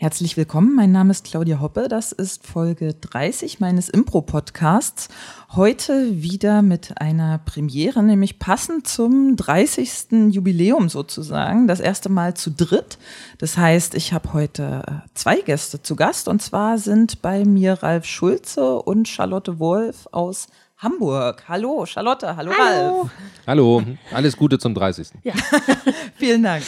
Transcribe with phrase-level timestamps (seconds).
[0.00, 5.08] Herzlich willkommen, mein Name ist Claudia Hoppe, das ist Folge 30 meines Impro-Podcasts.
[5.56, 10.30] Heute wieder mit einer Premiere, nämlich passend zum 30.
[10.30, 12.96] Jubiläum sozusagen, das erste Mal zu dritt.
[13.38, 17.82] Das heißt, ich habe heute äh, zwei Gäste zu Gast und zwar sind bei mir
[17.82, 20.46] Ralf Schulze und Charlotte Wolf aus
[20.78, 21.42] Hamburg.
[21.48, 22.36] Hallo, Charlotte.
[22.36, 23.00] Hallo, hallo.
[23.00, 23.10] Ralf.
[23.48, 23.82] Hallo,
[24.12, 25.08] alles Gute zum 30.
[25.24, 25.34] Ja,
[26.14, 26.62] vielen Dank.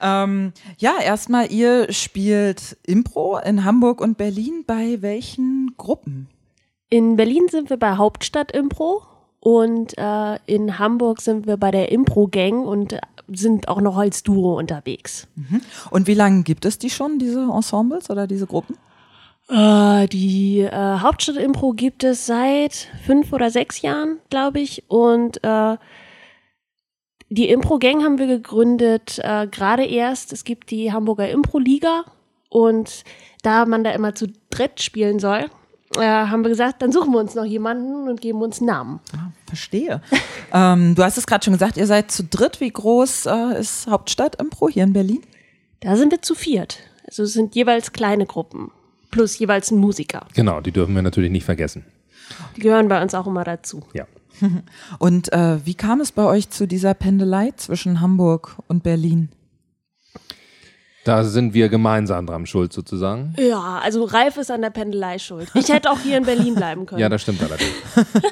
[0.00, 4.62] Ähm, ja, erstmal, ihr spielt Impro in Hamburg und Berlin.
[4.64, 6.28] Bei welchen Gruppen?
[6.90, 9.02] In Berlin sind wir bei Hauptstadt Impro
[9.40, 12.96] und äh, in Hamburg sind wir bei der Impro Gang und
[13.26, 15.26] sind auch noch als Duo unterwegs.
[15.34, 15.60] Mhm.
[15.90, 18.76] Und wie lange gibt es die schon, diese Ensembles oder diese Gruppen?
[19.48, 24.84] Äh, die äh, Hauptstadt Impro gibt es seit fünf oder sechs Jahren, glaube ich.
[24.88, 25.76] Und äh,
[27.28, 30.32] die Impro-Gang haben wir gegründet, äh, gerade erst.
[30.32, 32.04] Es gibt die Hamburger Impro-Liga.
[32.48, 33.04] Und
[33.42, 35.46] da man da immer zu dritt spielen soll,
[35.96, 39.00] äh, haben wir gesagt, dann suchen wir uns noch jemanden und geben uns Namen.
[39.12, 40.00] Ah, verstehe.
[40.52, 42.60] ähm, du hast es gerade schon gesagt, ihr seid zu dritt.
[42.60, 45.22] Wie groß äh, ist Hauptstadt Impro hier in Berlin?
[45.80, 46.78] Da sind wir zu viert.
[47.06, 48.72] Also es sind jeweils kleine Gruppen
[49.10, 50.26] plus jeweils ein Musiker.
[50.34, 51.84] Genau, die dürfen wir natürlich nicht vergessen.
[52.56, 53.82] Die gehören bei uns auch immer dazu.
[53.92, 54.06] Ja.
[54.98, 59.30] Und äh, wie kam es bei euch zu dieser Pendelei zwischen Hamburg und Berlin?
[61.04, 63.32] Da sind wir gemeinsam dran schuld sozusagen.
[63.38, 65.48] Ja, also Ralf ist an der Pendelei schuld.
[65.54, 67.00] Ich hätte auch hier in Berlin bleiben können.
[67.00, 67.70] Ja, das stimmt allerdings.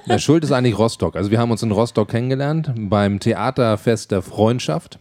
[0.09, 1.15] der Schuld ist eigentlich Rostock.
[1.15, 4.99] Also wir haben uns in Rostock kennengelernt beim Theaterfest der Freundschaft.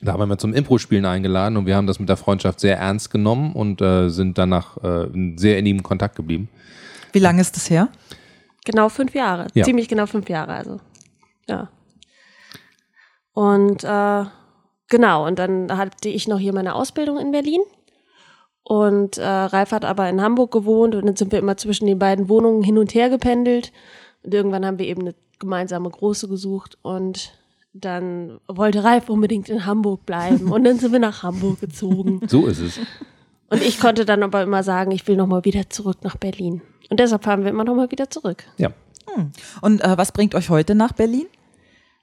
[0.00, 3.10] Da haben wir zum Impro-Spielen eingeladen und wir haben das mit der Freundschaft sehr ernst
[3.10, 6.48] genommen und äh, sind danach äh, in sehr innigem Kontakt geblieben.
[7.12, 7.88] Wie lange ist das her?
[8.64, 9.46] Genau fünf Jahre.
[9.54, 9.64] Ja.
[9.64, 10.80] Ziemlich genau fünf Jahre, also.
[11.48, 11.70] Ja.
[13.32, 14.24] Und äh,
[14.88, 17.60] genau, und dann hatte ich noch hier meine Ausbildung in Berlin.
[18.62, 22.00] Und äh, Ralf hat aber in Hamburg gewohnt und dann sind wir immer zwischen den
[22.00, 23.72] beiden Wohnungen hin und her gependelt.
[24.24, 27.38] Und irgendwann haben wir eben eine gemeinsame große gesucht und
[27.80, 32.20] dann wollte Ralf unbedingt in Hamburg bleiben und dann sind wir nach Hamburg gezogen.
[32.28, 32.80] So ist es.
[33.48, 36.62] Und ich konnte dann aber immer sagen, ich will nochmal wieder zurück nach Berlin.
[36.90, 38.44] Und deshalb fahren wir immer nochmal wieder zurück.
[38.56, 38.70] Ja.
[39.14, 39.30] Hm.
[39.60, 41.26] Und äh, was bringt euch heute nach Berlin?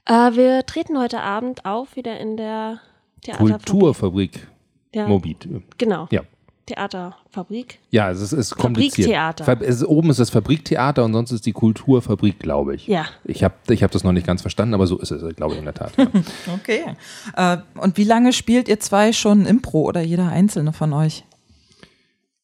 [0.06, 2.80] Äh, wir treten heute Abend auf wieder in der
[3.22, 3.66] Theaterfabrik.
[3.66, 4.48] Kulturfabrik.
[4.94, 5.08] Ja.
[5.08, 5.48] Mobit.
[5.78, 6.08] Genau.
[6.12, 6.22] Ja.
[6.66, 7.80] Theaterfabrik.
[7.90, 9.10] Ja, es ist, ist kompliziert.
[9.10, 9.62] Fabriktheater.
[9.62, 12.88] Es ist, oben ist das Fabriktheater und sonst ist die Kulturfabrik, glaube ich.
[12.88, 13.06] Ja.
[13.26, 15.60] Ich habe ich hab das noch nicht ganz verstanden, aber so ist es, glaube ich,
[15.60, 15.92] in der Tat.
[15.98, 16.08] Ja.
[16.56, 16.96] okay.
[17.36, 21.26] Äh, und wie lange spielt ihr zwei schon Impro oder jeder einzelne von euch?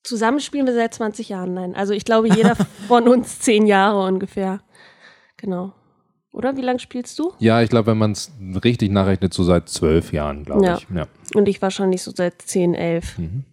[0.04, 1.76] Zusammen spielen wir seit 20 Jahren, nein.
[1.76, 2.56] Also ich glaube, jeder
[2.88, 4.60] von uns zehn Jahre ungefähr.
[5.38, 5.74] Genau.
[6.32, 7.34] Oder wie lange spielst du?
[7.40, 8.32] Ja, ich glaube, wenn man es
[8.64, 10.78] richtig nachrechnet, so seit zwölf Jahren, glaube ja.
[10.78, 10.88] ich.
[10.94, 11.08] Ja.
[11.34, 13.18] Und ich wahrscheinlich so seit zehn, elf.
[13.18, 13.46] Mhm.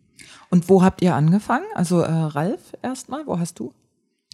[0.50, 1.66] Und wo habt ihr angefangen?
[1.74, 3.72] Also äh, Ralf erstmal, wo hast du?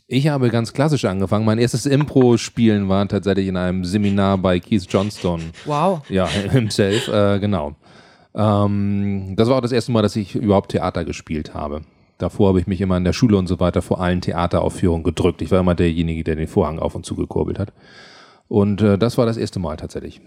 [0.07, 1.47] Ich habe ganz klassisch angefangen.
[1.47, 5.43] Mein erstes Impro-Spielen war tatsächlich in einem Seminar bei Keith Johnstone.
[5.65, 6.03] Wow.
[6.11, 7.77] Ja, himself, äh, genau.
[8.35, 11.83] Ähm, das war auch das erste Mal, dass ich überhaupt Theater gespielt habe.
[12.19, 15.43] Davor habe ich mich immer in der Schule und so weiter vor allen Theateraufführungen gedrückt.
[15.43, 17.73] Ich war immer derjenige, der den Vorhang auf und zu gekurbelt hat.
[18.49, 20.21] Und äh, das war das erste Mal tatsächlich.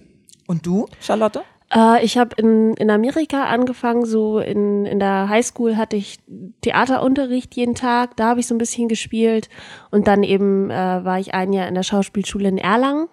[0.48, 1.42] Und du, Charlotte?
[1.76, 6.20] Äh, ich habe in, in Amerika angefangen, so in, in der Highschool hatte ich
[6.62, 9.50] Theaterunterricht jeden Tag, da habe ich so ein bisschen gespielt
[9.92, 13.08] und dann eben äh, war ich ein Jahr in der Schauspielschule in Erlangen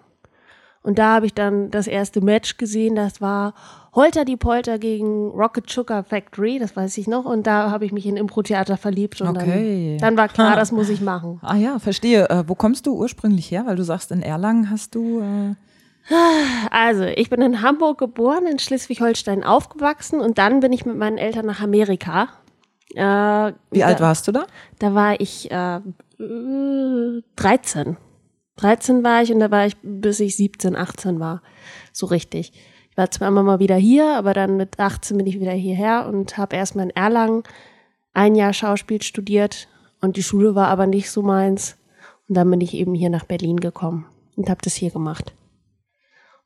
[0.83, 3.53] und da habe ich dann das erste Match gesehen, das war
[3.95, 7.25] Holter die Polter gegen Rocket Sugar Factory, das weiß ich noch.
[7.25, 9.21] Und da habe ich mich in Impro-Theater verliebt.
[9.21, 9.97] Und okay.
[9.99, 11.39] dann, dann war klar, das muss ich machen.
[11.41, 12.29] Ah ja, verstehe.
[12.29, 13.65] Äh, wo kommst du ursprünglich her?
[13.65, 15.21] Weil du sagst, in Erlangen hast du.
[15.21, 15.55] Äh
[16.69, 21.17] also, ich bin in Hamburg geboren, in Schleswig-Holstein aufgewachsen und dann bin ich mit meinen
[21.17, 22.29] Eltern nach Amerika.
[22.93, 24.45] Äh, Wie da, alt warst du da?
[24.79, 25.79] Da war ich äh,
[27.35, 27.97] 13.
[28.57, 31.41] 13 war ich und da war ich, bis ich 17, 18 war.
[31.91, 32.53] So richtig.
[32.91, 36.05] Ich war zwar immer mal wieder hier, aber dann mit 18 bin ich wieder hierher
[36.07, 37.43] und habe erstmal in Erlangen
[38.13, 39.67] ein Jahr Schauspiel studiert
[40.01, 41.77] und die Schule war aber nicht so meins.
[42.29, 45.33] Und dann bin ich eben hier nach Berlin gekommen und habe das hier gemacht.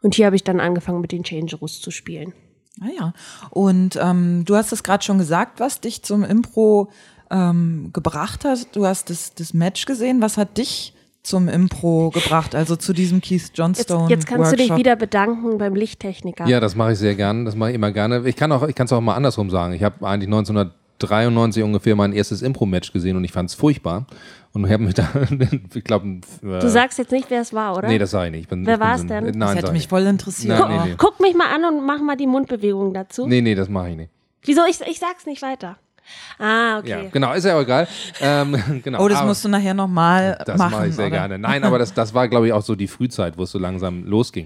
[0.02, 2.34] Und hier habe ich dann angefangen, mit den Changerus zu spielen.
[2.82, 3.14] Ah ja.
[3.50, 6.90] Und ähm, du hast es gerade schon gesagt, was dich zum Impro
[7.32, 8.76] ähm, gebracht hat.
[8.76, 10.22] Du hast das, das Match gesehen.
[10.22, 10.94] Was hat dich
[11.28, 14.04] zum Impro gebracht, also zu diesem Keith Johnstone.
[14.04, 14.58] Jetzt, jetzt kannst Workshop.
[14.58, 16.48] du dich wieder bedanken beim Lichttechniker.
[16.48, 17.44] Ja, das mache ich sehr gerne.
[17.44, 18.26] Das mache ich immer gerne.
[18.26, 19.74] Ich kann auch, ich kann es auch mal andersrum sagen.
[19.74, 24.08] Ich habe eigentlich 1993 ungefähr mein erstes Impro-Match gesehen und ich fand es furchtbar.
[24.58, 25.08] Und ich habe mich da,
[25.76, 26.08] ich glaube.
[26.08, 27.88] Äh, du sagst jetzt nicht, wer es war, oder?
[27.88, 28.42] Nee, das sage ich nicht.
[28.44, 29.24] Ich bin, wer war es denn?
[29.26, 30.60] Nein, das hätte mich voll interessiert.
[30.60, 30.96] Nein, nee, nee.
[30.98, 33.28] Guck mich mal an und mach mal die Mundbewegung dazu.
[33.28, 34.12] Nee, nee, das mache ich nicht.
[34.44, 34.62] Wieso?
[34.68, 35.78] Ich, ich sag's nicht weiter.
[36.40, 36.90] Ah, okay.
[36.90, 37.88] Ja, genau, ist ja auch egal.
[38.22, 40.72] Ähm, genau, Oh, das aber- musst du nachher nochmal Das machen.
[40.72, 41.18] mache ich sehr oder?
[41.18, 41.38] gerne.
[41.38, 44.06] Nein, aber das, das war, glaube ich, auch so die Frühzeit, wo es so langsam
[44.06, 44.46] losging.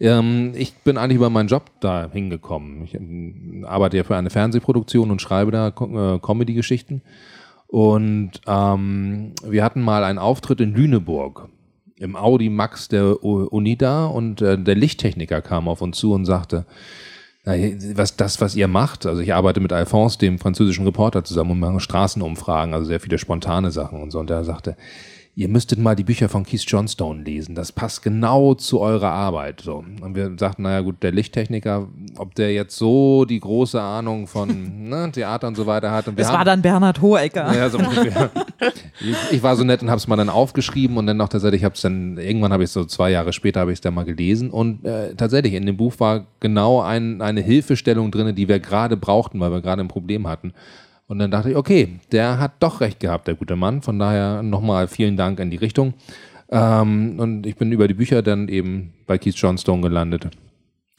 [0.00, 2.84] Ähm, ich bin eigentlich über meinen Job da hingekommen.
[2.84, 7.02] Ich ähm, arbeite ja für eine Fernsehproduktion und schreibe da äh, Comedy-Geschichten.
[7.72, 11.48] Und ähm, wir hatten mal einen Auftritt in Lüneburg
[11.96, 16.12] im Audi Max der U- Uni da und äh, der Lichttechniker kam auf uns zu
[16.12, 16.66] und sagte,
[17.44, 21.60] was das, was ihr macht, also ich arbeite mit Alphonse, dem französischen Reporter, zusammen und
[21.60, 24.20] machen Straßenumfragen, also sehr viele spontane Sachen und so.
[24.20, 24.76] Und er sagte,
[25.34, 27.54] ihr müsstet mal die Bücher von Keith Johnstone lesen.
[27.54, 29.62] Das passt genau zu eurer Arbeit.
[29.62, 29.82] So.
[30.00, 31.88] Und wir sagten, naja gut, der Lichttechniker,
[32.18, 36.06] ob der jetzt so die große Ahnung von ne, Theater und so weiter hat.
[36.06, 37.54] Und Das haben, war dann Bernhard Hohecker.
[37.56, 38.30] ja, so ungefähr.
[39.00, 41.64] ich, ich war so nett und habe es mal dann aufgeschrieben und dann noch tatsächlich
[41.64, 44.04] habe es dann irgendwann habe ich so zwei Jahre später habe ich es dann mal
[44.04, 48.60] gelesen und äh, tatsächlich in dem Buch war genau ein, eine Hilfestellung drin, die wir
[48.60, 50.52] gerade brauchten, weil wir gerade ein Problem hatten.
[51.06, 53.82] Und dann dachte ich, okay, der hat doch recht gehabt, der gute Mann.
[53.82, 55.94] Von daher nochmal vielen Dank in die Richtung.
[56.50, 60.28] Ähm, und ich bin über die Bücher dann eben bei Keith Johnstone gelandet.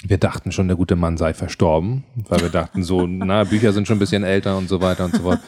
[0.06, 3.88] Wir dachten schon, der gute Mann sei verstorben, weil wir dachten so, na, Bücher sind
[3.88, 5.40] schon ein bisschen älter und so weiter und so fort.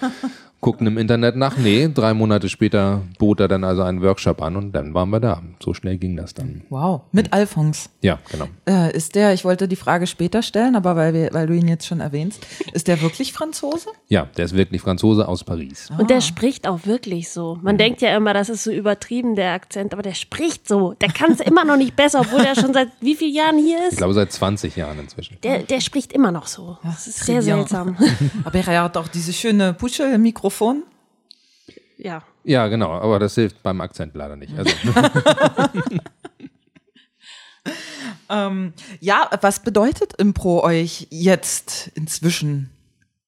[0.62, 4.56] Guckten im Internet nach, nee, drei Monate später bot er dann also einen Workshop an
[4.56, 5.44] und dann waren wir da.
[5.64, 6.64] So schnell ging das dann.
[6.70, 7.90] Wow, mit Alphons.
[8.02, 8.48] Ja, genau.
[8.68, 11.68] Äh, ist der, ich wollte die Frage später stellen, aber weil, wir, weil du ihn
[11.68, 13.90] jetzt schon erwähnst, ist der wirklich Franzose?
[14.08, 15.90] Ja, der ist wirklich Franzose aus Paris.
[16.00, 17.60] Und der spricht auch wirklich so.
[17.62, 20.94] Man denkt ja immer, das ist so übertrieben, der Akzent, aber der spricht so.
[20.94, 23.78] Der kann es immer noch nicht besser, obwohl er schon seit wie vielen Jahren hier
[23.86, 23.98] Ich ist.
[23.98, 25.38] glaube seit 20 Jahren inzwischen.
[25.44, 26.78] Der, der spricht immer noch so.
[26.84, 27.96] Das ist sehr seltsam.
[28.44, 29.74] Aber er hat auch diese schöne
[30.46, 30.84] Puschel-Mikrofon.
[31.98, 32.24] ja.
[32.44, 34.54] Ja, genau, aber das hilft beim Akzent leider nicht.
[34.58, 34.72] Also,
[38.28, 42.72] Ähm, ja, was bedeutet Impro euch jetzt inzwischen?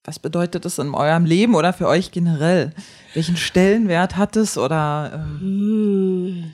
[0.04, 2.72] Was bedeutet es in eurem Leben oder für euch generell?
[3.14, 6.52] Welchen Stellenwert hat es oder ähm,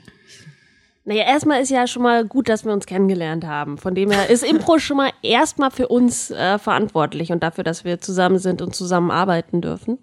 [1.06, 3.78] Naja, erstmal ist ja schon mal gut, dass wir uns kennengelernt haben.
[3.78, 7.84] Von dem her ist Impro schon mal erstmal für uns äh, verantwortlich und dafür, dass
[7.84, 9.98] wir zusammen sind und zusammen arbeiten dürfen.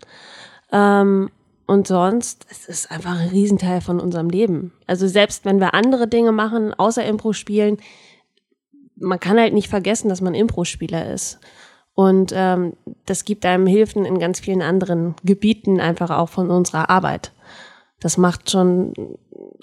[0.71, 1.29] Ähm,
[1.68, 4.73] und sonst, es ist einfach ein Riesenteil von unserem Leben.
[4.88, 7.77] Also selbst wenn wir andere Dinge machen, außer Impro spielen,
[8.95, 11.39] man kann halt nicht vergessen, dass man Impro-Spieler ist.
[11.94, 12.73] Und ähm,
[13.06, 17.31] das gibt einem Hilfen in ganz vielen anderen Gebieten, einfach auch von unserer Arbeit.
[18.00, 18.94] Das macht schon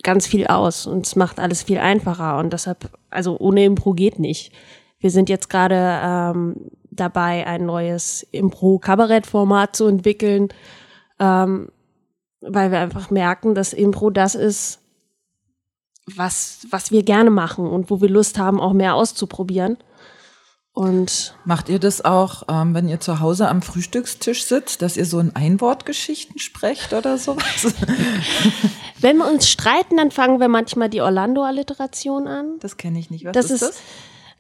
[0.03, 2.39] ganz viel aus und es macht alles viel einfacher.
[2.39, 4.53] Und deshalb, also ohne Impro geht nicht.
[5.01, 10.49] Wir sind jetzt gerade ähm, dabei, ein neues Impro-Kabarett-Format zu entwickeln,
[11.19, 11.71] ähm,
[12.41, 14.81] weil wir einfach merken, dass Impro das ist,
[16.17, 19.77] was, was wir gerne machen und wo wir Lust haben, auch mehr auszuprobieren.
[20.73, 25.07] Und macht ihr das auch, ähm, wenn ihr zu Hause am Frühstückstisch sitzt, dass ihr
[25.07, 27.75] so in Einwortgeschichten sprecht oder sowas?
[29.01, 32.59] wenn wir uns streiten, dann fangen wir manchmal die Orlando-Alliteration an.
[32.61, 33.25] Das kenne ich nicht.
[33.25, 33.83] Was Das ist, ist-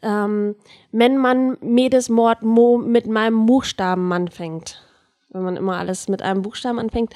[0.00, 0.54] Ähm,
[0.92, 4.80] wenn man jedes Mord Mo mit meinem Buchstaben anfängt.
[5.30, 7.14] Wenn man immer alles mit einem Buchstaben anfängt.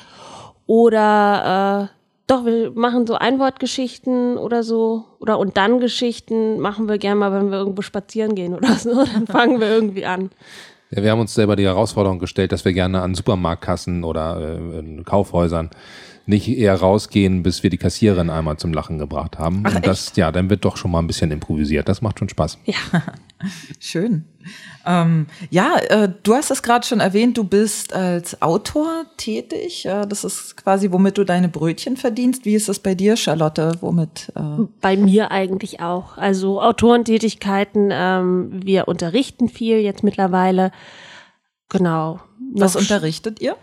[0.67, 5.05] Oder äh, doch, wir machen so Einwortgeschichten oder so.
[5.19, 9.05] Oder und dann Geschichten machen wir gerne mal, wenn wir irgendwo spazieren gehen oder so.
[9.05, 10.31] Dann fangen wir irgendwie an.
[10.91, 14.79] Ja, wir haben uns selber die Herausforderung gestellt, dass wir gerne an Supermarktkassen oder äh,
[14.79, 15.71] in Kaufhäusern
[16.27, 19.65] nicht eher rausgehen, bis wir die Kassiererin einmal zum Lachen gebracht haben.
[19.67, 21.89] Und das, ja, dann wird doch schon mal ein bisschen improvisiert.
[21.89, 22.59] Das macht schon Spaß.
[22.65, 22.77] Ja.
[23.81, 24.25] Schön.
[24.87, 29.87] Ähm, ja, äh, du hast es gerade schon erwähnt, du bist als Autor tätig.
[29.87, 32.45] Äh, das ist quasi, womit du deine Brötchen verdienst.
[32.45, 33.73] Wie ist das bei dir, Charlotte?
[33.81, 34.33] Womit?
[34.35, 36.19] Äh, Bei mir eigentlich auch.
[36.19, 40.73] Also Autorentätigkeiten, ähm, wir unterrichten viel jetzt mittlerweile.
[41.69, 42.21] Genau.
[42.53, 43.57] was unterrichtet ihr?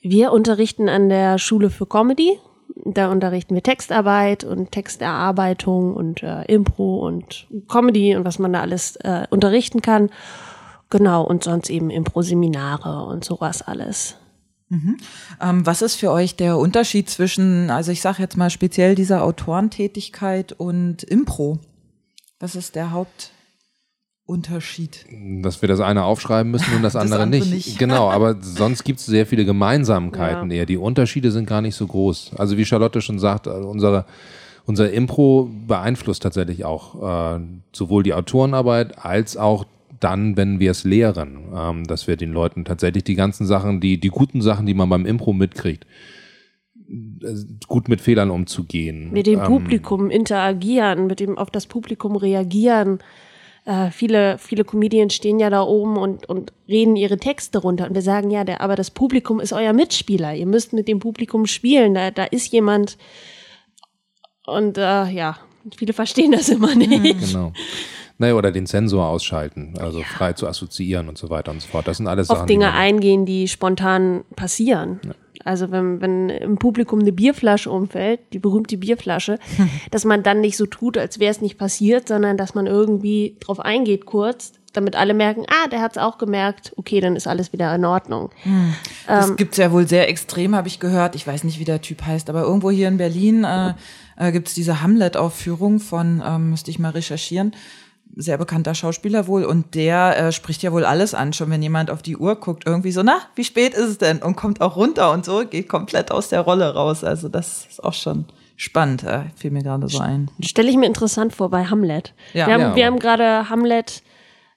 [0.00, 2.38] Wir unterrichten an der Schule für Comedy.
[2.84, 8.60] Da unterrichten wir Textarbeit und Texterarbeitung und äh, Impro und Comedy und was man da
[8.60, 10.10] alles äh, unterrichten kann.
[10.88, 14.16] Genau, und sonst eben Impro-Seminare und sowas alles.
[15.40, 19.24] Ähm, was ist für euch der Unterschied zwischen, also ich sage jetzt mal speziell dieser
[19.24, 21.58] Autorentätigkeit und Impro?
[22.38, 22.92] Was ist der
[24.30, 25.06] Hauptunterschied?
[25.42, 27.52] Dass wir das eine aufschreiben müssen und das, Das andere, andere nicht.
[27.52, 27.78] nicht.
[27.78, 30.58] Genau, aber sonst gibt es sehr viele Gemeinsamkeiten Ja.
[30.58, 30.66] eher.
[30.66, 32.32] Die Unterschiede sind gar nicht so groß.
[32.36, 34.04] Also wie Charlotte schon sagt, äh, unsere,
[34.66, 37.40] unser Impro beeinflusst tatsächlich auch äh,
[37.72, 39.64] sowohl die Autorenarbeit als auch
[39.98, 43.98] dann, wenn wir es lehren, ähm, dass wir den Leuten tatsächlich die ganzen Sachen, die,
[44.00, 45.84] die guten Sachen, die man beim Impro mitkriegt,
[46.88, 47.34] äh,
[47.66, 49.10] gut mit Fehlern umzugehen.
[49.12, 53.00] Mit dem Ähm, Publikum interagieren, mit dem auf das Publikum reagieren,
[53.70, 57.86] äh, viele, viele Comedians stehen ja da oben und, und reden ihre Texte runter.
[57.86, 60.34] Und wir sagen, ja, der, aber das Publikum ist euer Mitspieler.
[60.34, 61.94] Ihr müsst mit dem Publikum spielen.
[61.94, 62.98] Da, da ist jemand.
[64.44, 65.38] Und äh, ja,
[65.76, 67.32] viele verstehen das immer nicht.
[67.32, 67.52] Genau.
[68.18, 70.04] Naja, oder den Sensor ausschalten, also ja.
[70.04, 71.88] frei zu assoziieren und so weiter und so fort.
[71.88, 75.00] Das sind alles Auf Sachen, Dinge eingehen, die spontan passieren.
[75.04, 75.12] Ja.
[75.44, 79.38] Also wenn, wenn im Publikum eine Bierflasche umfällt, die berühmte Bierflasche,
[79.90, 83.36] dass man dann nicht so tut, als wäre es nicht passiert, sondern dass man irgendwie
[83.40, 87.26] drauf eingeht kurz, damit alle merken, ah, der hat es auch gemerkt, okay, dann ist
[87.26, 88.30] alles wieder in Ordnung.
[88.42, 88.74] Hm.
[89.06, 91.16] Das ähm, gibt's ja wohl sehr extrem, habe ich gehört.
[91.16, 93.74] Ich weiß nicht, wie der Typ heißt, aber irgendwo hier in Berlin äh,
[94.16, 97.52] äh, gibt diese Hamlet-Aufführung von, ähm, müsste ich mal recherchieren,
[98.16, 101.90] sehr bekannter Schauspieler wohl und der äh, spricht ja wohl alles an, schon wenn jemand
[101.90, 104.18] auf die Uhr guckt, irgendwie so, na, wie spät ist es denn?
[104.18, 107.04] Und kommt auch runter und so, geht komplett aus der Rolle raus.
[107.04, 108.26] Also das ist auch schon
[108.56, 110.30] spannend, äh, fiel mir gerade so ein.
[110.40, 112.14] Stelle ich mir interessant vor bei Hamlet.
[112.34, 112.46] Ja.
[112.46, 114.02] Wir haben, ja, wir haben gerade Hamlet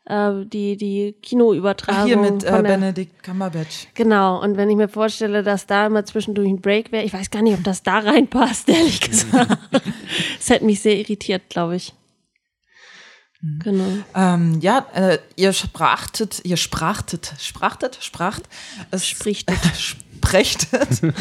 [0.06, 2.02] äh, die, die Kinoübertragung.
[2.02, 3.88] Ach, hier mit äh, Benedict Cumberbatch.
[3.94, 7.32] Genau, und wenn ich mir vorstelle, dass da immer zwischendurch ein Break wäre, ich weiß
[7.32, 9.58] gar nicht, ob das da reinpasst, ehrlich gesagt.
[9.72, 11.94] das hätte mich sehr irritiert, glaube ich.
[13.44, 13.60] Mhm.
[13.60, 13.90] Genau.
[14.16, 18.44] Ähm, ja, äh, ihr sprachtet, ihr sprachtet, sprachtet, spracht,
[18.90, 21.02] es sprichtet, sprechtet.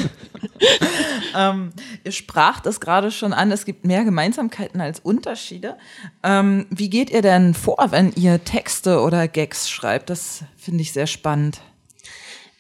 [1.37, 1.73] ähm,
[2.05, 5.77] ihr spracht es gerade schon an, es gibt mehr Gemeinsamkeiten als Unterschiede.
[6.23, 10.09] Ähm, wie geht ihr denn vor, wenn ihr Texte oder Gags schreibt?
[10.09, 11.61] Das finde ich sehr spannend.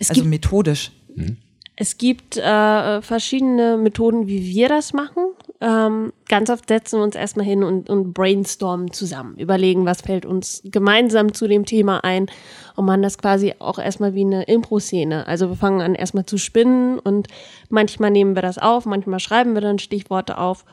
[0.00, 0.90] Es also methodisch.
[1.14, 1.36] Mhm.
[1.76, 5.22] Es gibt äh, verschiedene Methoden, wie wir das machen.
[5.62, 10.26] Ähm, ganz oft setzen wir uns erstmal hin und, und brainstormen zusammen, überlegen, was fällt
[10.26, 12.26] uns gemeinsam zu dem Thema ein
[12.74, 15.24] und machen das quasi auch erstmal wie eine Impro-Szene.
[15.28, 17.28] Also wir fangen an erstmal zu spinnen und
[17.68, 20.64] manchmal nehmen wir das auf, manchmal schreiben wir dann Stichworte auf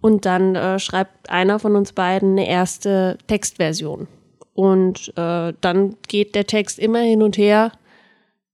[0.00, 4.08] und dann äh, schreibt einer von uns beiden eine erste Textversion.
[4.54, 7.72] Und äh, dann geht der Text immer hin und her,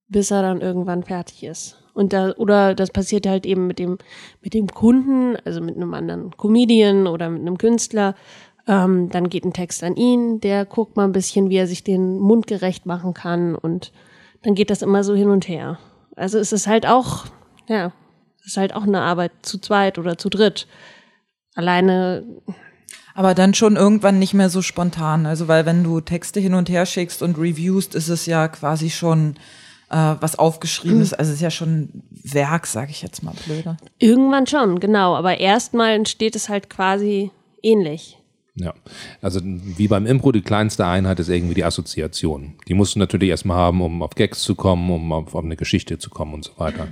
[0.08, 1.76] bis er dann irgendwann fertig ist.
[1.99, 3.99] Und da, oder das passiert halt eben mit dem,
[4.40, 8.14] mit dem Kunden, also mit einem anderen Comedian oder mit einem Künstler.
[8.69, 11.83] Ähm, dann geht ein Text an ihn, der guckt mal ein bisschen, wie er sich
[11.83, 13.90] den Mund gerecht machen kann und
[14.43, 15.81] dann geht das immer so hin und her.
[16.14, 17.25] Also es ist halt auch,
[17.67, 17.93] ja,
[18.38, 20.69] es ist halt auch eine Arbeit zu zweit oder zu dritt.
[21.57, 22.23] Alleine
[23.12, 25.26] aber dann schon irgendwann nicht mehr so spontan.
[25.26, 28.90] Also, weil wenn du Texte hin und her schickst und reviewst, ist es ja quasi
[28.90, 29.35] schon
[29.90, 31.14] äh, was aufgeschrieben ist.
[31.14, 33.76] Also es ist ja schon Werk, sage ich jetzt mal blöde.
[33.99, 35.16] Irgendwann schon, genau.
[35.16, 37.30] Aber erstmal entsteht es halt quasi
[37.62, 38.18] ähnlich.
[38.61, 38.75] Ja,
[39.23, 42.54] also wie beim Impro, die kleinste Einheit ist irgendwie die Assoziation.
[42.66, 45.57] Die musst du natürlich erstmal haben, um auf Gags zu kommen, um auf, auf eine
[45.57, 46.88] Geschichte zu kommen und so weiter.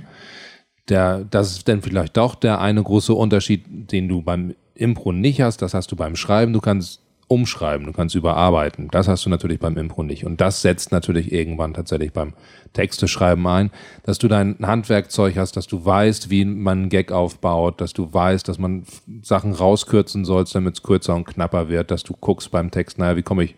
[0.87, 5.41] Der, das ist dann vielleicht doch der eine große Unterschied, den du beim Impro nicht
[5.41, 5.61] hast.
[5.61, 6.53] Das hast du beim Schreiben.
[6.53, 8.87] Du kannst umschreiben, du kannst überarbeiten.
[8.89, 10.25] Das hast du natürlich beim Impro nicht.
[10.25, 12.33] Und das setzt natürlich irgendwann tatsächlich beim
[12.71, 13.71] Texte schreiben ein,
[14.03, 18.13] dass du dein Handwerkzeug hast, dass du weißt, wie man einen Gag aufbaut, dass du
[18.13, 18.83] weißt, dass man
[19.21, 23.17] Sachen rauskürzen sollst, damit es kürzer und knapper wird, dass du guckst beim Text, naja,
[23.17, 23.55] wie komme ich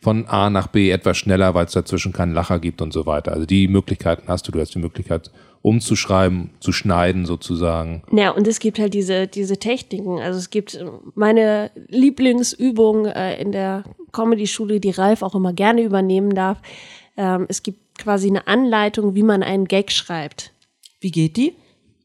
[0.00, 3.32] von A nach B etwas schneller, weil es dazwischen keinen Lacher gibt und so weiter.
[3.32, 4.52] Also die Möglichkeiten hast du.
[4.52, 5.30] Du hast die Möglichkeit,
[5.62, 8.02] umzuschreiben, zu schneiden sozusagen.
[8.12, 10.18] Ja, und es gibt halt diese, diese Techniken.
[10.18, 16.34] Also es gibt meine Lieblingsübung äh, in der Comedy-Schule, die Ralf auch immer gerne übernehmen
[16.34, 16.58] darf.
[17.16, 20.52] Ähm, es gibt quasi eine Anleitung, wie man einen Gag schreibt.
[21.00, 21.54] Wie geht die?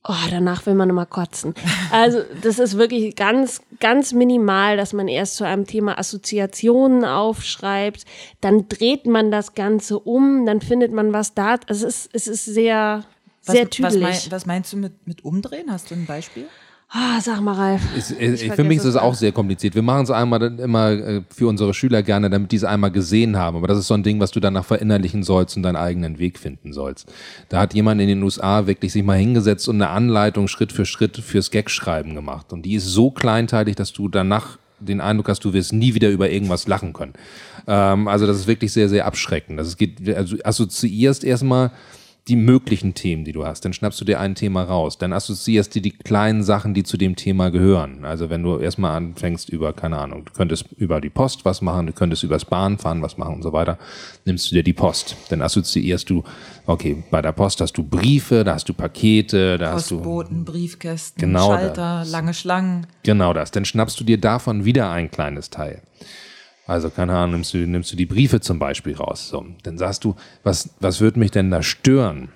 [0.10, 1.54] Oh, danach will man immer kotzen.
[1.92, 8.06] Also, das ist wirklich ganz, ganz minimal, dass man erst zu einem Thema Assoziationen aufschreibt,
[8.40, 11.58] dann dreht man das Ganze um, dann findet man was da.
[11.68, 13.04] Also es ist, es ist sehr,
[13.48, 14.02] was, sehr tüdelig.
[14.02, 15.72] Was, mein, was meinst du mit, mit umdrehen?
[15.72, 16.48] Hast du ein Beispiel?
[16.90, 17.82] Ah, sag mal, Ralf.
[17.98, 19.76] Ich, ich, für mich ist es auch sehr kompliziert.
[19.76, 23.36] Wir machen es einmal immer äh, für unsere Schüler gerne, damit die es einmal gesehen
[23.36, 23.58] haben.
[23.58, 26.40] Aber das ist so ein Ding, was du danach verinnerlichen sollst und deinen eigenen Weg
[26.40, 27.12] finden sollst.
[27.50, 30.86] Da hat jemand in den USA wirklich sich mal hingesetzt und eine Anleitung Schritt für
[30.86, 32.54] Schritt fürs Gag-Schreiben gemacht.
[32.54, 36.10] Und die ist so kleinteilig, dass du danach den Eindruck hast, du wirst nie wieder
[36.10, 37.14] über irgendwas lachen können.
[37.68, 39.60] Ähm, also das ist wirklich sehr, sehr abschreckend.
[39.60, 41.72] Das geht, also assoziierst erstmal
[42.28, 43.64] die möglichen Themen, die du hast.
[43.64, 44.98] Dann schnappst du dir ein Thema raus.
[44.98, 48.04] Dann assoziierst du die kleinen Sachen, die zu dem Thema gehören.
[48.04, 51.88] Also wenn du erstmal anfängst über, keine Ahnung, du könntest über die Post was machen,
[51.88, 53.78] du könntest übers Bahnfahren was machen und so weiter,
[54.26, 55.16] nimmst du dir die Post.
[55.30, 56.24] Dann assoziierst du,
[56.66, 59.96] okay, bei der Post hast du Briefe, da hast du Pakete, da hast du.
[59.96, 62.12] Postboten, Briefkästen, genau Schalter, das.
[62.12, 62.88] lange Schlangen.
[63.04, 63.52] Genau das.
[63.52, 65.82] Dann schnappst du dir davon wieder ein kleines Teil.
[66.68, 69.30] Also, keine Ahnung, nimmst du, nimmst du die Briefe zum Beispiel raus.
[69.30, 72.30] So, dann sagst du, was, was würde mich denn da stören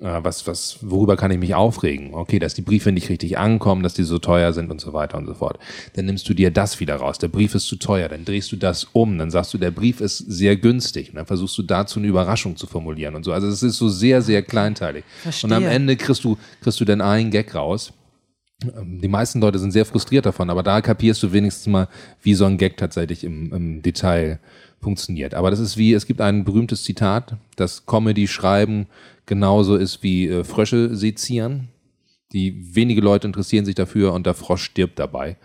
[0.00, 2.12] Äh, was, was, worüber kann ich mich aufregen?
[2.12, 5.16] Okay, dass die Briefe nicht richtig ankommen, dass die so teuer sind und so weiter
[5.16, 5.58] und so fort.
[5.94, 7.18] Dann nimmst du dir das wieder raus.
[7.18, 8.08] Der Brief ist zu teuer.
[8.08, 9.16] Dann drehst du das um.
[9.18, 11.10] Dann sagst du, der Brief ist sehr günstig.
[11.10, 13.32] Und dann versuchst du dazu eine Überraschung zu formulieren und so.
[13.32, 15.04] Also es ist so sehr, sehr kleinteilig.
[15.22, 15.48] Verstehe.
[15.48, 17.92] Und am Ende kriegst du, kriegst du dann einen Gag raus.
[18.62, 21.88] Ähm, Die meisten Leute sind sehr frustriert davon, aber da kapierst du wenigstens mal,
[22.22, 24.40] wie so ein Gag tatsächlich im, im Detail
[24.80, 25.34] funktioniert.
[25.34, 28.86] Aber das ist wie, es gibt ein berühmtes Zitat, dass Comedy schreiben
[29.26, 31.68] genauso ist wie äh, Frösche sezieren.
[32.32, 35.36] Die wenige Leute interessieren sich dafür und der Frosch stirbt dabei.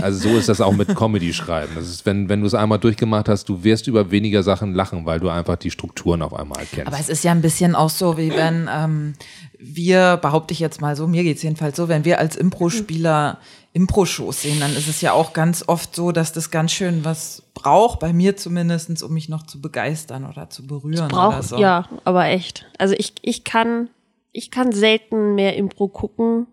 [0.00, 1.72] Also so ist das auch mit Comedy schreiben.
[1.74, 5.06] Das ist, wenn, wenn du es einmal durchgemacht hast, du wirst über weniger Sachen lachen,
[5.06, 6.86] weil du einfach die Strukturen auf einmal kennst.
[6.86, 9.14] Aber es ist ja ein bisschen auch so, wie wenn ähm,
[9.58, 13.38] wir, behaupte ich jetzt mal so, mir geht's jedenfalls so, wenn wir als Impro-Spieler
[13.72, 17.42] Impro-Shows sehen, dann ist es ja auch ganz oft so, dass das ganz schön was
[17.54, 21.04] braucht, bei mir zumindestens, um mich noch zu begeistern oder zu berühren.
[21.04, 21.58] oder Braucht, so.
[21.58, 22.66] ja, aber echt.
[22.78, 23.88] Also ich, ich kann,
[24.32, 26.48] ich kann selten mehr Impro gucken.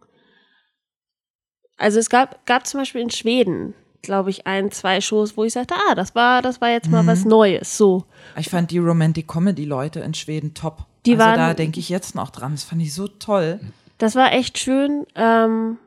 [1.77, 5.53] Also es gab, gab zum Beispiel in Schweden, glaube ich, ein, zwei Shows, wo ich
[5.53, 7.77] sagte, ah, das war, das war jetzt mal was Neues.
[7.77, 8.05] So.
[8.37, 10.85] Ich fand die Romantic Comedy Leute in Schweden top.
[11.05, 12.53] Die also waren- da denke ich jetzt noch dran.
[12.53, 13.59] Das fand ich so toll.
[13.97, 15.05] Das war echt schön.
[15.15, 15.77] Ähm,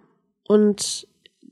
[0.47, 1.07] und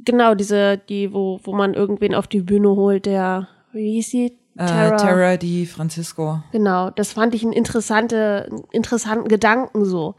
[0.04, 4.36] genau, diese, die, wo, wo man irgendwen auf die Bühne holt, der, wie hieß sie?
[4.56, 6.42] Terra, äh, Terra Di Francisco.
[6.50, 10.16] Genau, das fand ich einen, interessante, interessanten Gedanken so.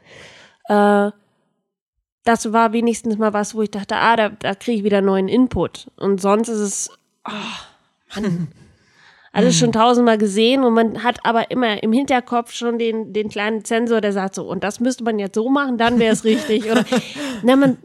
[0.69, 1.11] Äh,
[2.29, 5.27] das war wenigstens mal was, wo ich dachte, ah, da, da kriege ich wieder neuen
[5.27, 5.87] Input.
[5.97, 6.91] Und sonst ist es,
[7.27, 7.31] oh,
[8.15, 8.49] Mann,
[9.31, 13.65] alles schon tausendmal gesehen und man hat aber immer im Hinterkopf schon den, den kleinen
[13.65, 16.69] Sensor, der sagt so, und das müsste man jetzt so machen, dann wäre es richtig.
[16.69, 16.85] Oder,
[17.41, 17.77] na, man,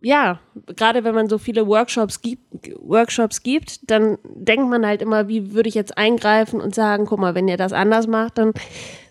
[0.00, 0.40] ja,
[0.74, 2.42] gerade wenn man so viele Workshops gibt,
[2.80, 7.20] Workshops gibt, dann denkt man halt immer, wie würde ich jetzt eingreifen und sagen, guck
[7.20, 8.54] mal, wenn ihr das anders macht, dann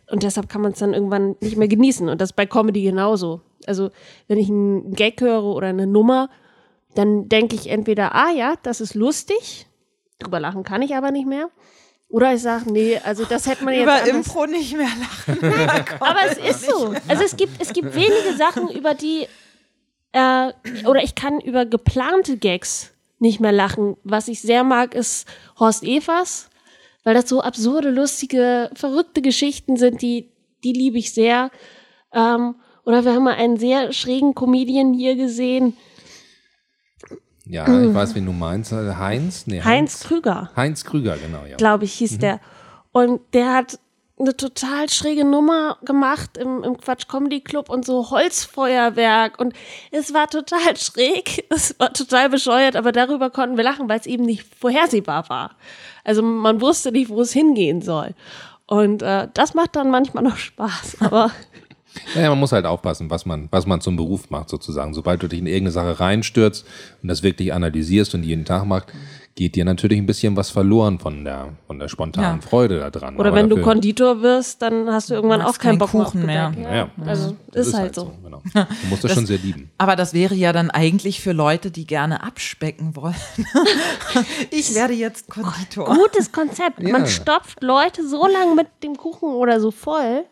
[0.09, 2.07] und deshalb kann man es dann irgendwann nicht mehr genießen.
[2.09, 3.41] Und das bei Comedy genauso.
[3.65, 3.89] Also,
[4.27, 6.29] wenn ich einen Gag höre oder eine Nummer,
[6.95, 9.67] dann denke ich entweder, ah ja, das ist lustig,
[10.19, 11.49] drüber lachen kann ich aber nicht mehr.
[12.09, 15.43] Oder ich sage, nee, also das hätte man jetzt Über anders Impro nicht mehr lachen.
[15.99, 16.93] aber es ist so.
[17.07, 19.27] Also es gibt, es gibt wenige Sachen, über die,
[20.13, 20.53] äh,
[20.85, 23.97] oder ich kann über geplante Gags nicht mehr lachen.
[24.03, 25.27] Was ich sehr mag, ist
[25.59, 26.49] Horst Evers,
[27.03, 30.31] weil das so absurde, lustige, verrückte Geschichten sind, die,
[30.63, 31.51] die liebe ich sehr.
[32.13, 32.55] Ähm,
[32.85, 35.75] oder wir haben mal einen sehr schrägen Comedian hier gesehen,
[37.49, 38.71] ja, ich weiß, wen du meinst.
[38.71, 39.47] Heinz?
[39.47, 40.51] Nee, Heinz Krüger.
[40.55, 41.55] Heinz Krüger, genau, ja.
[41.55, 42.39] glaube ich, hieß der.
[42.91, 43.79] Und der hat
[44.19, 49.53] eine total schräge Nummer gemacht im, im Quatsch Comedy Club und so Holzfeuerwerk und
[49.91, 54.07] es war total schräg, es war total bescheuert, aber darüber konnten wir lachen, weil es
[54.07, 55.55] eben nicht vorhersehbar war.
[56.07, 58.15] Also man wusste nicht, wo es hingehen soll.
[58.65, 61.31] Und äh, das macht dann manchmal noch Spaß, aber
[62.15, 64.93] Ja, ja, man muss halt aufpassen, was man, was man zum Beruf macht, sozusagen.
[64.93, 66.65] Sobald du dich in irgendeine Sache reinstürzt
[67.01, 68.87] und das wirklich analysierst und jeden Tag machst,
[69.37, 72.47] geht dir natürlich ein bisschen was verloren von der, von der spontanen Ja.
[72.47, 73.15] Freude da dran.
[73.15, 76.25] oder Aber wenn du Konditor wirst, dann hast du irgendwann auch keinen keinen Bock Kuchen
[76.25, 76.49] mehr.
[76.49, 76.63] mehr.
[76.63, 76.75] Ja.
[76.75, 78.11] Ja, also das ist, halt so.
[78.23, 78.41] Genau.
[78.53, 79.69] Du musst das, schon sehr lieben.
[79.77, 83.15] Aber das wäre ja dann eigentlich für Leute, die gerne abspecken wollen.
[84.51, 85.85] ich werde jetzt Konditor.
[85.85, 86.81] gutes Konzept.
[86.81, 86.89] Ja.
[86.89, 90.25] Man stopft Leute so lange mit dem Kuchen oder so voll.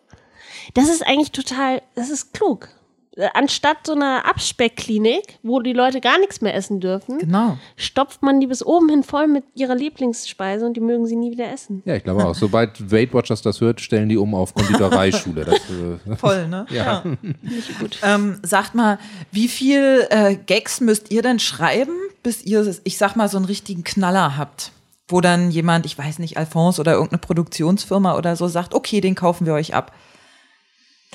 [0.74, 2.70] Das ist eigentlich total, das ist klug.
[3.18, 7.58] Äh, Anstatt so einer Abspeckklinik, wo die Leute gar nichts mehr essen dürfen, Genau.
[7.78, 11.32] stopft man die bis oben hin voll mit ihrer Lieblingsspeise und die mögen sie nie
[11.32, 11.82] wieder essen.
[11.86, 12.36] Ja, ich glaube auch.
[12.36, 15.46] Sobald Weight Watchers das hört, stellen die um auf Konditoreischule.
[15.46, 16.66] Das, äh, Voll, ne?
[16.70, 17.04] Ja.
[17.42, 18.00] Nicht gut.
[18.04, 19.00] Ähm, sagt mal,
[19.32, 23.46] wie viel äh, Gags müsst ihr denn schreiben, bis ihr, ich sag mal, so einen
[23.46, 24.72] richtigen Knaller habt?
[25.08, 29.14] Wo dann jemand, ich weiß nicht, Alphonse oder irgendeine Produktionsfirma oder so sagt, okay, den
[29.16, 29.92] kaufen wir euch ab.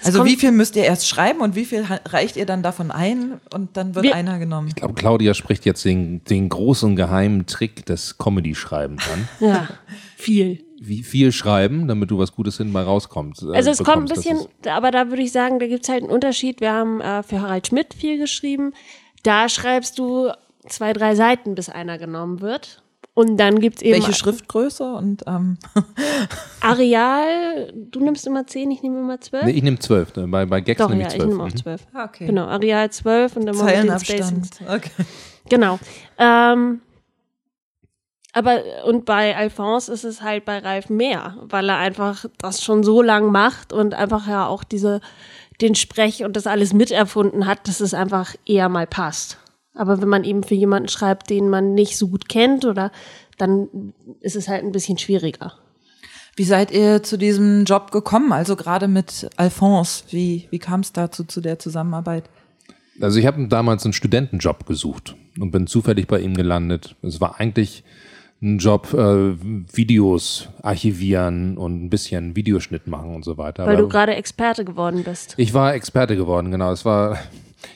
[0.04, 2.90] Also kommt- wie viel müsst ihr erst schreiben und wie viel reicht ihr dann davon
[2.90, 4.68] ein und dann wird Wir- einer genommen?
[4.68, 9.28] ich glaube, Claudia spricht jetzt den, den großen geheimen Trick des Comedy-Schreibens an.
[9.40, 9.68] Ja,
[10.16, 10.64] viel.
[10.82, 13.42] Wie viel schreiben, damit du was Gutes hinten mal rauskommst.
[13.42, 14.26] äh, Also es kommt ein bekommst.
[14.26, 16.60] Das bisschen, aber da würde ich sagen, da gibt es halt einen Unterschied.
[16.62, 18.72] Wir haben äh, für Harald Schmidt viel geschrieben.
[19.22, 20.30] Da schreibst du
[20.66, 22.82] zwei, drei Seiten, bis einer genommen wird.
[23.14, 25.58] Und dann gibt es eben Welche Schriftgröße und ähm,
[26.60, 29.44] Areal, du nimmst immer 10, ich nehme immer 12.
[29.44, 30.14] Nee, ich nehme zwölf.
[30.16, 30.26] ne?
[30.28, 31.30] Bei, bei Gags Doch, nehme ja, ich ich zwölf.
[31.30, 31.56] nehme auch Mhm.
[31.56, 31.86] 12.
[32.04, 32.26] okay.
[32.26, 33.98] Genau, Areal 12 und dann mal mit den.
[33.98, 34.50] Spacings.
[34.68, 34.90] Okay.
[35.48, 35.78] Genau.
[36.18, 36.80] Ähm,
[38.32, 42.84] aber und bei Alphonse ist es halt bei Ralf mehr, weil er einfach das schon
[42.84, 45.00] so lang macht und einfach ja auch diese
[45.60, 49.36] den Sprech und das alles miterfunden hat, dass es einfach eher mal passt.
[49.74, 52.90] Aber wenn man eben für jemanden schreibt, den man nicht so gut kennt oder
[53.38, 55.54] dann ist es halt ein bisschen schwieriger.
[56.36, 58.32] Wie seid ihr zu diesem Job gekommen?
[58.32, 62.24] Also gerade mit Alphonse, wie, wie kam es dazu zu der Zusammenarbeit?
[63.00, 66.96] Also ich habe damals einen Studentenjob gesucht und bin zufällig bei ihm gelandet.
[67.02, 67.84] Es war eigentlich
[68.42, 69.36] ein Job, äh,
[69.72, 73.66] Videos archivieren und ein bisschen Videoschnitt machen und so weiter.
[73.66, 75.34] Weil Aber du gerade Experte geworden bist.
[75.36, 76.72] ich war Experte geworden, genau.
[76.72, 77.18] Es war,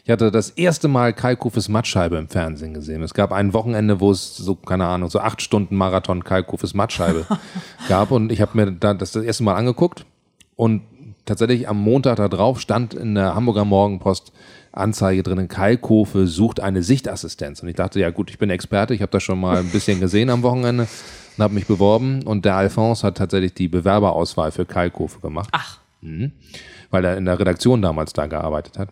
[0.04, 3.02] ich hatte das erste Mal Kalkofes Mattscheibe im Fernsehen gesehen.
[3.02, 7.26] Es gab ein Wochenende, wo es so, keine Ahnung, so acht Stunden Marathon Kalkofes Mattscheibe
[7.88, 10.06] gab und ich habe mir da das, das erste Mal angeguckt
[10.56, 10.82] und
[11.24, 14.32] tatsächlich am Montag da drauf stand in der Hamburger Morgenpost
[14.74, 17.62] Anzeige drinnen, Kalkofe sucht eine Sichtassistenz.
[17.62, 20.00] Und ich dachte, ja gut, ich bin Experte, ich habe das schon mal ein bisschen
[20.00, 20.88] gesehen am Wochenende
[21.36, 22.22] und habe mich beworben.
[22.24, 25.48] Und der Alphonse hat tatsächlich die Bewerberauswahl für Kalkofe gemacht.
[25.52, 25.78] Ach.
[26.00, 26.32] Mhm.
[26.90, 28.88] Weil er in der Redaktion damals da gearbeitet hat.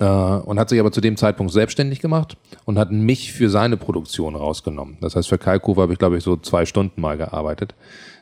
[0.00, 3.76] Äh, und hat sich aber zu dem Zeitpunkt selbstständig gemacht und hat mich für seine
[3.76, 4.96] Produktion rausgenommen.
[5.02, 7.74] Das heißt, für Kalkofe habe ich, glaube ich, so zwei Stunden mal gearbeitet.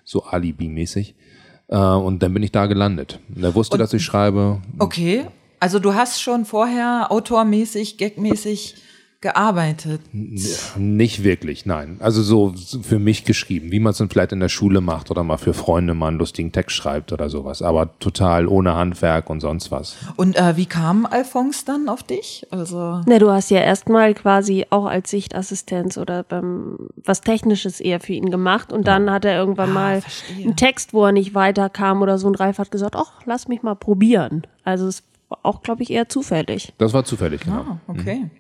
[0.05, 1.15] So Alibi-mäßig.
[1.69, 3.21] Äh, und dann bin ich da gelandet.
[3.35, 4.61] Und er wusste, dass ich schreibe.
[4.81, 5.27] Okay,
[5.61, 8.75] also du hast schon vorher autormäßig, gagmäßig
[9.21, 10.01] gearbeitet.
[10.13, 11.97] Nicht wirklich, nein.
[12.01, 15.25] Also so für mich geschrieben, wie man es dann vielleicht in der Schule macht oder
[15.25, 17.61] mal für Freunde mal einen lustigen Text schreibt oder sowas.
[17.63, 19.97] Aber total ohne Handwerk und sonst was.
[20.17, 22.47] Und äh, wie kam Alphonse dann auf dich?
[22.51, 28.01] Also Ne, du hast ja erstmal quasi auch als Sichtassistenz oder beim was Technisches eher
[28.01, 30.45] für ihn gemacht und dann hat er irgendwann Ah, mal verstehe.
[30.45, 33.63] einen Text, wo er nicht weiterkam oder so und Ralf hat gesagt, ach, lass mich
[33.63, 34.47] mal probieren.
[34.65, 36.73] Also es war auch, glaube ich, eher zufällig.
[36.79, 37.57] Das war zufällig, genau.
[37.57, 38.31] ah, okay.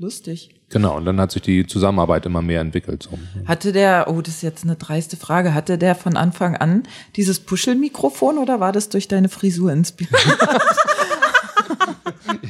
[0.00, 0.48] Lustig.
[0.70, 3.02] Genau, und dann hat sich die Zusammenarbeit immer mehr entwickelt.
[3.02, 3.18] So.
[3.46, 6.84] Hatte der, oh, das ist jetzt eine dreiste Frage, hatte der von Anfang an
[7.16, 10.38] dieses Puschelmikrofon oder war das durch deine Frisur inspiriert?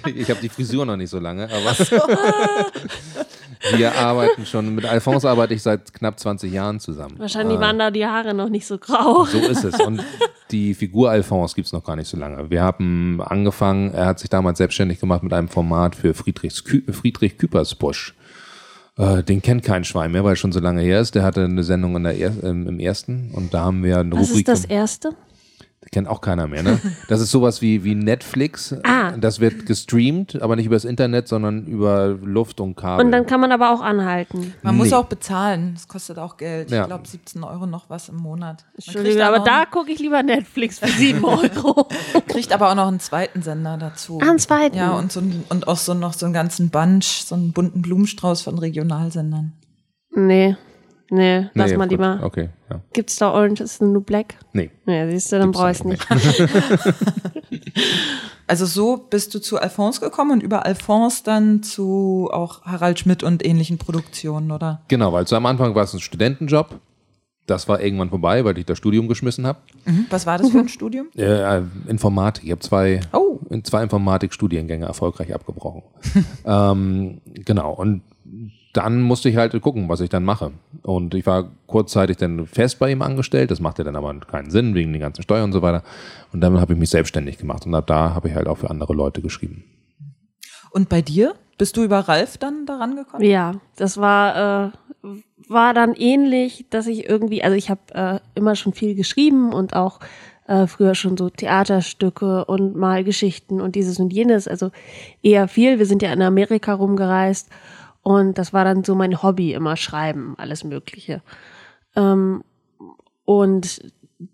[0.06, 1.74] Ich habe die Frisur noch nicht so lange, aber
[3.76, 4.74] wir arbeiten schon.
[4.74, 7.18] Mit Alphonse arbeite ich seit knapp 20 Jahren zusammen.
[7.18, 9.24] Wahrscheinlich waren da die Haare noch nicht so grau.
[9.24, 9.78] So ist es.
[9.80, 10.02] Und
[10.50, 12.50] die Figur Alphonse gibt's noch gar nicht so lange.
[12.50, 17.38] Wir haben angefangen, er hat sich damals selbstständig gemacht mit einem Format für Friedrichs Friedrich
[17.38, 18.14] Küppersbusch.
[18.96, 21.14] Äh, den kennt kein Schwein mehr, weil es schon so lange her ist.
[21.14, 24.48] Der hatte eine Sendung der er im ersten und da haben wir eine Was Rubrik.
[24.48, 25.10] ist das Erste?
[25.92, 26.78] Kennt auch keiner mehr, ne?
[27.08, 28.74] Das ist sowas wie, wie Netflix.
[28.84, 29.12] Ah.
[29.12, 33.04] Das wird gestreamt, aber nicht übers Internet, sondern über Luft und Kabel.
[33.06, 34.52] Und dann kann man aber auch anhalten.
[34.62, 34.94] Man muss Nee.
[34.94, 36.70] auch bezahlen, das kostet auch Geld.
[36.70, 36.82] Ja.
[36.82, 38.64] Ich glaube 17 Euro noch was im Monat.
[38.64, 41.88] Man Entschuldigung, aber da gucke ich lieber Netflix für 7 Euro.
[42.28, 44.20] kriegt aber auch noch einen zweiten Sender dazu.
[44.22, 44.76] Ah, einen zweiten?
[44.76, 47.82] Ja, und, so ein, und auch so noch so einen ganzen Bunch, so einen bunten
[47.82, 49.54] Blumenstrauß von Regionalsendern.
[50.14, 50.56] nee,
[51.10, 51.90] nee, lass Nee, mal gut.
[51.92, 52.20] lieber.
[52.22, 52.80] Okay, ja.
[52.92, 54.36] Gibt's da Orange is the New Black?
[54.52, 54.70] Nee.
[54.86, 56.08] Nee, siehst du, dann Gibt's brauch ich's noch nicht.
[58.46, 63.22] Also so bist du zu Alphonse gekommen und über Alphonse dann zu auch Harald Schmidt
[63.22, 64.82] und ähnlichen Produktionen, oder?
[64.88, 66.80] Genau, weil zu am Anfang war es ein Studentenjob.
[67.46, 69.60] Das war irgendwann vorbei, weil ich das Studium geschmissen habe.
[70.10, 71.08] Was war das für ein Studium?
[71.16, 72.44] Äh, Informatik.
[72.44, 73.38] Ich habe zwei, Oh.
[73.62, 75.82] zwei Informatikstudiengänge erfolgreich abgebrochen.
[76.44, 77.72] ähm, genau.
[77.74, 78.02] Und
[78.72, 80.52] dann musste ich halt gucken, was ich dann mache.
[80.83, 83.50] Und ich war kurzzeitig dann fest bei ihm angestellt.
[83.50, 85.83] Das machte dann aber keinen Sinn wegen den ganzen Steuern und so weiter.
[86.33, 87.66] Und dann habe ich mich selbstständig gemacht.
[87.66, 89.64] Und ab da habe ich halt auch für andere Leute geschrieben.
[90.70, 91.35] Und bei dir?
[91.59, 93.22] Bist du über Ralf dann daran gekommen?
[93.22, 95.09] Ja, das war, äh,
[95.48, 99.74] war dann ähnlich, dass ich irgendwie, also ich habe äh, immer schon viel geschrieben und
[99.74, 100.00] auch
[100.46, 104.70] äh, früher schon so Theaterstücke und mal Geschichten und dieses und jenes, also
[105.22, 105.78] eher viel.
[105.78, 107.50] Wir sind ja in Amerika rumgereist
[108.02, 111.22] und das war dann so mein Hobby, immer schreiben, alles Mögliche.
[111.96, 112.42] Ähm,
[113.24, 113.80] und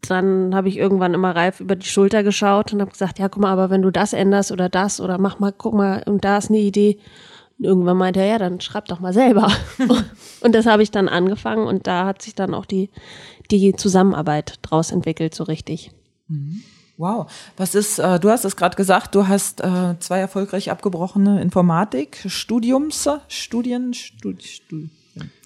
[0.02, 3.42] dann habe ich irgendwann immer Ralf über die Schulter geschaut und habe gesagt, ja, guck
[3.42, 6.38] mal, aber wenn du das änderst oder das oder mach mal, guck mal, und da
[6.38, 6.98] ist eine Idee.
[7.59, 9.50] Und irgendwann meinte er, ja, dann schreib doch mal selber.
[10.40, 12.90] und das habe ich dann angefangen und da hat sich dann auch die,
[13.50, 15.92] die Zusammenarbeit draus entwickelt, so richtig.
[16.98, 17.30] Wow.
[17.56, 23.09] Was ist, äh, du hast es gerade gesagt, du hast äh, zwei erfolgreich abgebrochene Informatik-Studiums,
[23.28, 24.90] Studien, Studi, Studi.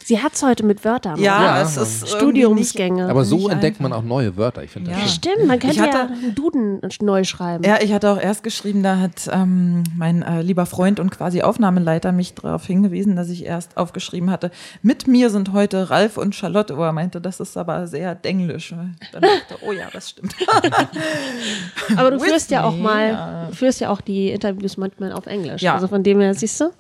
[0.03, 1.21] Sie hat's heute mit Wörtern.
[1.21, 3.09] Ja, Ja, es ist Studiumsgänge.
[3.09, 3.91] Aber so entdeckt einfach.
[3.91, 4.63] man auch neue Wörter.
[4.65, 5.07] Ich finde das Ja.
[5.07, 5.15] schön.
[5.15, 7.63] Stimmt, man könnte hatte- ja einen Duden neu schreiben.
[7.65, 11.43] Ja, ich hatte auch erst geschrieben, da hat ähm, mein äh, lieber Freund und quasi
[11.43, 14.51] Aufnahmeleiter mich darauf hingewiesen, dass ich erst aufgeschrieben hatte,
[14.83, 18.71] mit mir sind heute Ralf und Charlotte, wo er meinte, das ist aber sehr denglisch.
[18.71, 19.29] Dann dachte
[19.61, 20.35] ich, oh ja, das stimmt.
[21.97, 25.63] Aber du With führst ja auch mal, führst ja auch die Interviews manchmal auf Englisch.
[25.63, 25.75] Ja.
[25.75, 26.71] Also von dem her, siehst du,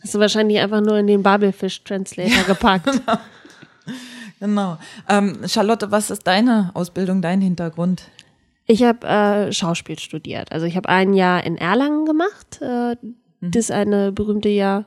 [0.00, 3.00] hast du wahrscheinlich einfach nur in den Babelfish Translator gepackt.
[4.40, 4.78] genau.
[5.08, 8.02] Ähm, Charlotte, was ist deine Ausbildung, dein Hintergrund?
[8.66, 10.52] Ich habe äh, Schauspiel studiert.
[10.52, 12.96] Also ich habe ein Jahr in Erlangen gemacht, äh,
[13.40, 14.84] das eine berühmte Jahr.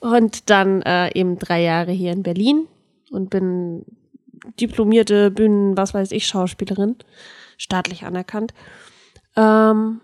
[0.00, 2.68] Und dann äh, eben drei Jahre hier in Berlin
[3.10, 3.84] und bin
[4.60, 6.96] diplomierte Bühnen, was weiß ich, Schauspielerin,
[7.56, 8.54] staatlich anerkannt.
[9.36, 10.00] Ähm,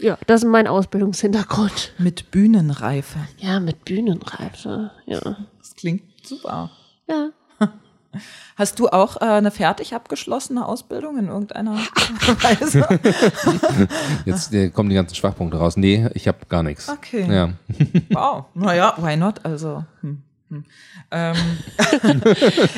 [0.00, 1.92] ja, das ist mein Ausbildungshintergrund.
[1.98, 3.18] Mit Bühnenreife.
[3.38, 5.20] Ja, mit Bühnenreife, ja.
[5.58, 6.70] Das klingt super.
[7.08, 7.30] Ja.
[8.56, 12.86] Hast du auch äh, eine fertig abgeschlossene Ausbildung in irgendeiner Weise?
[14.24, 15.76] Jetzt äh, kommen die ganzen Schwachpunkte raus.
[15.76, 16.88] Nee, ich habe gar nichts.
[16.88, 17.26] Okay.
[17.30, 17.50] Ja.
[18.10, 19.44] Wow, naja, why not?
[19.44, 20.64] Also, hm, hm.
[21.10, 21.36] Ähm,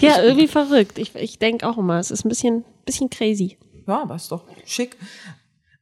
[0.00, 0.98] Ja, irgendwie verrückt.
[0.98, 3.56] Ich, ich denke auch immer, es ist ein bisschen, bisschen crazy.
[3.86, 4.96] ja, aber ist doch schick.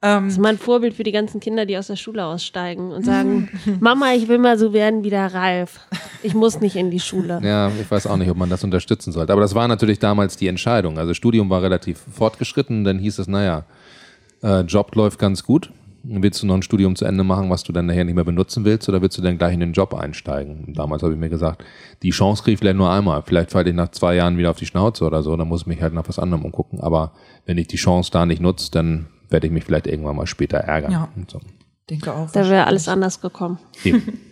[0.00, 2.92] Ähm, Das ist mal ein Vorbild für die ganzen Kinder, die aus der Schule aussteigen
[2.92, 3.48] und sagen,
[3.80, 5.80] Mama, ich will mal so werden wie der Ralf.
[6.22, 7.40] Ich muss nicht in die Schule.
[7.42, 9.32] Ja, ich weiß auch nicht, ob man das unterstützen sollte.
[9.32, 10.98] Aber das war natürlich damals die Entscheidung.
[10.98, 13.64] Also Studium war relativ fortgeschritten, dann hieß es, naja,
[14.42, 15.70] äh, Job läuft ganz gut.
[16.04, 18.64] Willst du noch ein Studium zu Ende machen, was du dann nachher nicht mehr benutzen
[18.64, 20.64] willst, oder willst du dann gleich in den Job einsteigen?
[20.68, 21.64] Und damals habe ich mir gesagt,
[22.02, 23.22] die Chance kriege ich vielleicht nur einmal.
[23.26, 25.66] Vielleicht falle ich nach zwei Jahren wieder auf die Schnauze oder so, dann muss ich
[25.66, 26.80] mich halt nach was anderem umgucken.
[26.80, 27.12] Aber
[27.46, 30.58] wenn ich die Chance da nicht nutze, dann werde ich mich vielleicht irgendwann mal später
[30.58, 30.92] ärgern.
[30.92, 31.08] Ja.
[31.16, 31.40] Und so.
[31.90, 32.30] denke auch.
[32.30, 33.58] Da wäre alles anders gekommen.
[33.84, 34.20] Eben.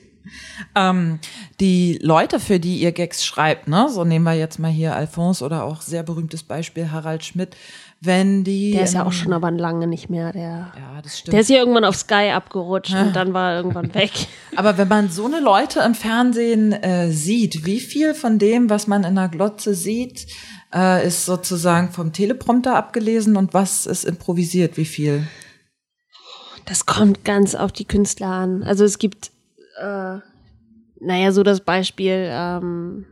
[0.75, 1.19] Ähm,
[1.61, 5.45] die Leute, für die ihr Gags schreibt, ne, so nehmen wir jetzt mal hier Alphonse
[5.45, 7.57] oder auch sehr berühmtes Beispiel Harald Schmidt,
[8.01, 8.73] wenn die.
[8.73, 10.33] Der ist ja auch schon aber lange nicht mehr.
[10.33, 11.33] Der, Ja, das stimmt.
[11.33, 14.13] der ist ja irgendwann auf Sky abgerutscht und dann war er irgendwann weg.
[14.57, 18.87] Aber wenn man so eine Leute im Fernsehen äh, sieht, wie viel von dem, was
[18.87, 20.27] man in der Glotze sieht,
[20.75, 25.27] äh, ist sozusagen vom Teleprompter abgelesen und was ist improvisiert, wie viel?
[26.65, 28.63] Das kommt ganz auf die Künstler an.
[28.63, 29.31] Also es gibt,
[29.81, 30.19] äh,
[31.01, 33.07] naja, so das Beispiel ähm,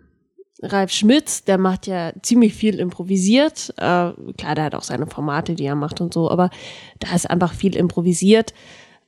[0.62, 3.70] Ralf Schmitz, der macht ja ziemlich viel improvisiert.
[3.76, 6.50] Äh, klar, der hat auch seine Formate, die er macht und so, aber
[6.98, 8.54] da ist einfach viel improvisiert.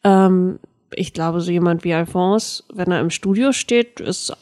[0.05, 0.59] Ähm,
[0.95, 4.33] ich glaube, so jemand wie Alphonse, wenn er im Studio steht, ist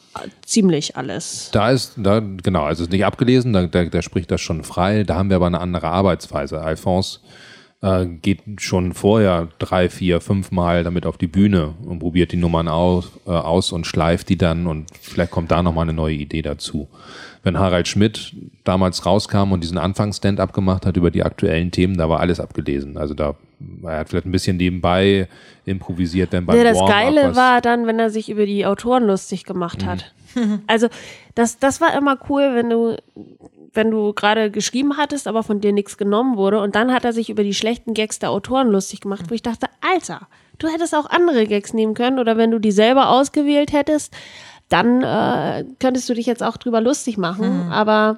[0.45, 1.49] ziemlich alles.
[1.51, 5.03] Da ist, da, genau, also ist nicht abgelesen, da, da, da spricht das schon frei.
[5.03, 6.61] Da haben wir aber eine andere Arbeitsweise.
[6.61, 7.19] Alphonse
[7.81, 12.37] äh, geht schon vorher drei, vier, fünf Mal damit auf die Bühne und probiert die
[12.37, 16.15] Nummern aus, äh, aus und schleift die dann und vielleicht kommt da nochmal eine neue
[16.15, 16.87] Idee dazu.
[17.45, 22.09] Wenn Harald Schmidt damals rauskam und diesen Anfangs-Stand-up gemacht hat über die aktuellen Themen, da
[22.09, 22.97] war alles abgelesen.
[22.97, 23.35] Also da
[23.83, 25.27] er hat vielleicht ein bisschen nebenbei
[25.65, 29.43] improvisiert, wenn beim Ja, das Geile war dann, wenn er sich über die Autoren lustig
[29.43, 30.11] gemacht hat.
[30.67, 30.89] Also
[31.35, 32.97] das, das war immer cool, wenn du,
[33.71, 36.59] wenn du gerade geschrieben hattest, aber von dir nichts genommen wurde.
[36.59, 39.43] Und dann hat er sich über die schlechten Gags der Autoren lustig gemacht, wo ich
[39.43, 40.27] dachte, Alter,
[40.57, 42.19] du hättest auch andere Gags nehmen können.
[42.19, 44.13] Oder wenn du die selber ausgewählt hättest,
[44.69, 47.71] dann äh, könntest du dich jetzt auch drüber lustig machen.
[47.71, 48.17] Aber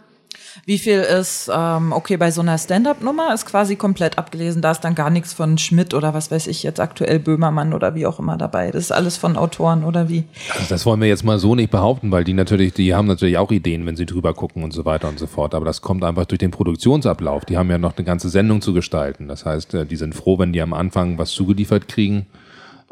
[0.66, 4.62] Wie viel ist, ähm, okay, bei so einer Stand-up-Nummer ist quasi komplett abgelesen.
[4.62, 7.96] Da ist dann gar nichts von Schmidt oder was weiß ich jetzt aktuell Böhmermann oder
[7.96, 8.72] wie auch immer dabei.
[8.72, 10.24] Das ist alles von Autoren oder wie?
[10.54, 13.38] Also das wollen wir jetzt mal so nicht behaupten, weil die natürlich, die haben natürlich
[13.38, 15.54] auch Ideen, wenn sie drüber gucken und so weiter und so fort.
[15.54, 17.46] Aber das kommt einfach durch den Produktionsablauf.
[17.46, 19.28] Die haben ja noch eine ganze Sendung zu gestalten.
[19.28, 22.26] Das heißt, äh, die sind froh, wenn die am Anfang was zugeliefert kriegen.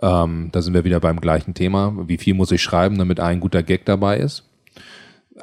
[0.02, 1.94] Ähm, da sind wir wieder beim gleichen Thema.
[2.08, 4.44] Wie viel muss ich schreiben, damit ein guter Gag dabei ist?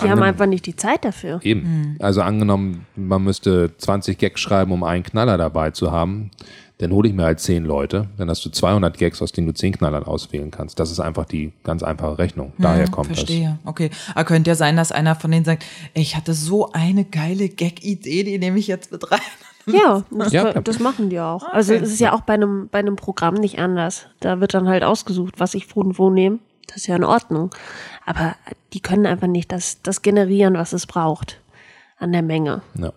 [0.01, 1.41] die haben einfach nicht die Zeit dafür.
[1.43, 1.97] Eben.
[2.01, 6.31] Also angenommen, man müsste 20 Gags schreiben, um einen Knaller dabei zu haben,
[6.79, 9.55] dann hole ich mir halt 10 Leute, dann hast du 200 Gags, aus denen du
[9.55, 10.81] 10 Knaller auswählen kannst.
[10.81, 12.53] Das ist einfach die ganz einfache Rechnung.
[12.59, 13.59] Daher kommt Verstehe.
[13.65, 13.91] Okay.
[14.15, 17.49] Aber könnte ja sein, dass einer von denen sagt, ey, ich hatte so eine geile
[17.49, 19.21] Gag-Idee, die nehme ich jetzt mit rein.
[19.66, 21.44] Ja, das, Ja, das machen die auch.
[21.44, 24.07] Also es ist ja auch bei einem, bei einem Programm nicht anders.
[24.20, 26.38] Da wird dann halt ausgesucht, was ich von wo nehme.
[26.66, 27.51] Das ist ja in Ordnung.
[28.07, 28.35] Aber
[28.72, 31.40] die können einfach nicht das, das generieren, was es braucht
[31.98, 32.62] an der Menge.
[32.79, 32.92] Ja.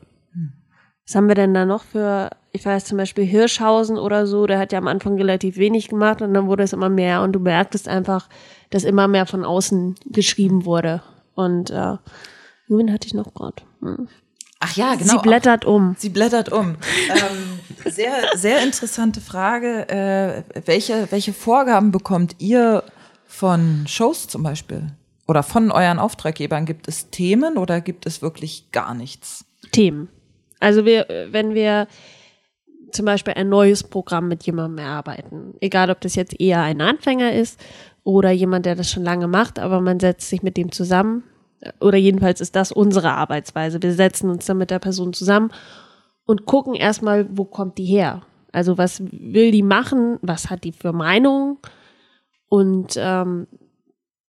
[1.06, 4.58] Was haben wir denn da noch für, ich weiß zum Beispiel Hirschhausen oder so, der
[4.58, 7.40] hat ja am Anfang relativ wenig gemacht und dann wurde es immer mehr und du
[7.40, 8.28] merktest einfach,
[8.72, 11.04] dass immer mehr von außen geschrieben wurde.
[11.36, 11.98] Und äh,
[12.68, 13.62] wen hatte ich noch gerade?
[13.82, 14.08] Hm.
[14.60, 15.14] Ach ja, genau.
[15.14, 15.96] Sie blättert um.
[15.98, 16.76] Sie blättert um.
[17.10, 17.60] ähm,
[17.92, 19.88] sehr, sehr interessante Frage.
[19.90, 22.84] Äh, welche, welche Vorgaben bekommt ihr
[23.26, 24.88] von Shows zum Beispiel?
[25.28, 26.66] Oder von euren Auftraggebern?
[26.66, 29.46] Gibt es Themen oder gibt es wirklich gar nichts?
[29.72, 30.08] Themen.
[30.60, 31.88] Also wir, wenn wir
[32.92, 37.34] zum Beispiel ein neues Programm mit jemandem erarbeiten, egal ob das jetzt eher ein Anfänger
[37.34, 37.60] ist
[38.04, 41.24] oder jemand, der das schon lange macht, aber man setzt sich mit dem zusammen,
[41.80, 43.82] oder jedenfalls ist das unsere Arbeitsweise.
[43.82, 45.52] Wir setzen uns dann mit der Person zusammen
[46.26, 48.22] und gucken erstmal, wo kommt die her?
[48.52, 50.18] Also was will die machen?
[50.22, 51.60] Was hat die für Meinung?
[52.48, 53.48] Und ähm,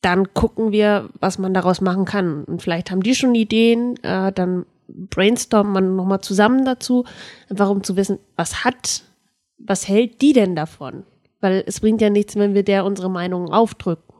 [0.00, 2.44] dann gucken wir, was man daraus machen kann.
[2.44, 7.04] Und vielleicht haben die schon Ideen, äh, dann brainstormt man nochmal zusammen dazu,
[7.50, 9.02] einfach um zu wissen, was hat,
[9.58, 11.04] was hält die denn davon?
[11.40, 14.14] Weil es bringt ja nichts, wenn wir der unsere Meinung aufdrücken.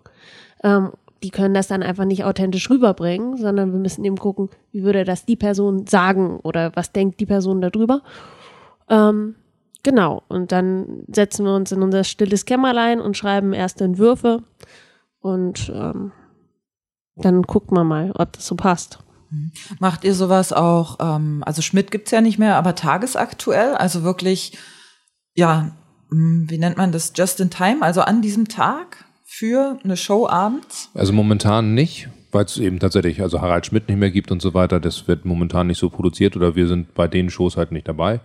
[0.63, 0.91] Ähm,
[1.27, 5.03] die können das dann einfach nicht authentisch rüberbringen, sondern wir müssen eben gucken, wie würde
[5.03, 8.03] das die Person sagen oder was denkt die Person darüber.
[8.89, 9.35] Ähm,
[9.83, 14.45] genau, und dann setzen wir uns in unser stilles Kämmerlein und schreiben erste Entwürfe.
[15.19, 16.13] Und ähm,
[17.17, 19.01] dann guckt man mal, ob das so passt.
[19.81, 24.57] Macht ihr sowas auch, ähm, also Schmidt gibt's ja nicht mehr, aber tagesaktuell, also wirklich,
[25.35, 25.73] ja,
[26.09, 30.27] hm, wie nennt man das, just in time, also an diesem Tag für eine Show
[30.29, 30.89] abends?
[30.95, 34.55] Also momentan nicht, weil es eben tatsächlich, also Harald Schmidt nicht mehr gibt und so
[34.55, 37.89] weiter, das wird momentan nicht so produziert oder wir sind bei den Shows halt nicht
[37.89, 38.21] dabei.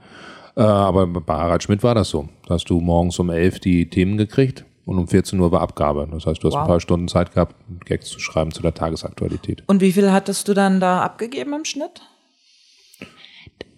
[0.56, 2.30] Äh, aber bei Harald Schmidt war das so.
[2.48, 6.08] Da hast du morgens um elf die Themen gekriegt und um 14 Uhr war Abgabe.
[6.12, 6.62] Das heißt, du hast Wow.
[6.62, 9.64] ein paar Stunden Zeit gehabt, Gags zu schreiben zu der Tagesaktualität.
[9.68, 12.02] Und wie viel hattest du dann da abgegeben im Schnitt?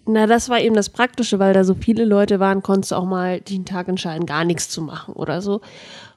[0.06, 3.06] Na, das war eben das Praktische, weil da so viele Leute waren, konntest du auch
[3.06, 5.62] mal den Tag entscheiden, gar nichts zu machen oder so.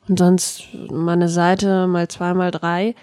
[0.07, 2.95] Und sonst mal eine Seite, mal zwei, mal drei.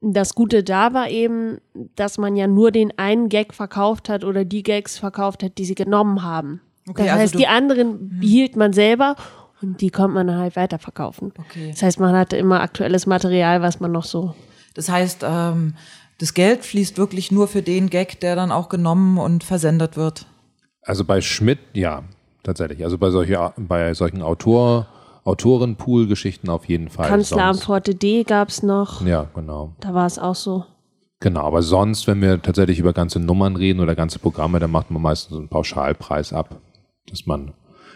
[0.00, 1.58] Das Gute da war eben,
[1.96, 5.64] dass man ja nur den einen Gag verkauft hat oder die Gags verkauft hat, die
[5.64, 6.60] sie genommen haben.
[6.86, 9.16] Okay, das also heißt, die anderen behielt man selber
[9.62, 11.32] und die konnte man dann halt weiterverkaufen.
[11.38, 11.70] Okay.
[11.70, 14.34] Das heißt, man hatte immer aktuelles Material, was man noch so
[14.74, 15.74] Das heißt, ähm,
[16.18, 20.26] das Geld fließt wirklich nur für den Gag, der dann auch genommen und versendet wird.
[20.82, 22.02] Also bei Schmidt, ja,
[22.42, 22.84] tatsächlich.
[22.84, 24.86] Also bei, solche, bei solchen Autor,
[25.24, 27.08] Autorenpool-Geschichten auf jeden Fall.
[27.08, 29.04] Kanzler am Sonst- Forte D gab's noch.
[29.04, 29.74] Ja, genau.
[29.80, 30.64] Da war es auch so.
[31.20, 34.90] Genau, aber sonst, wenn wir tatsächlich über ganze Nummern reden oder ganze Programme, dann macht
[34.90, 36.60] man meistens einen Pauschalpreis ab.
[37.08, 37.52] Dass man,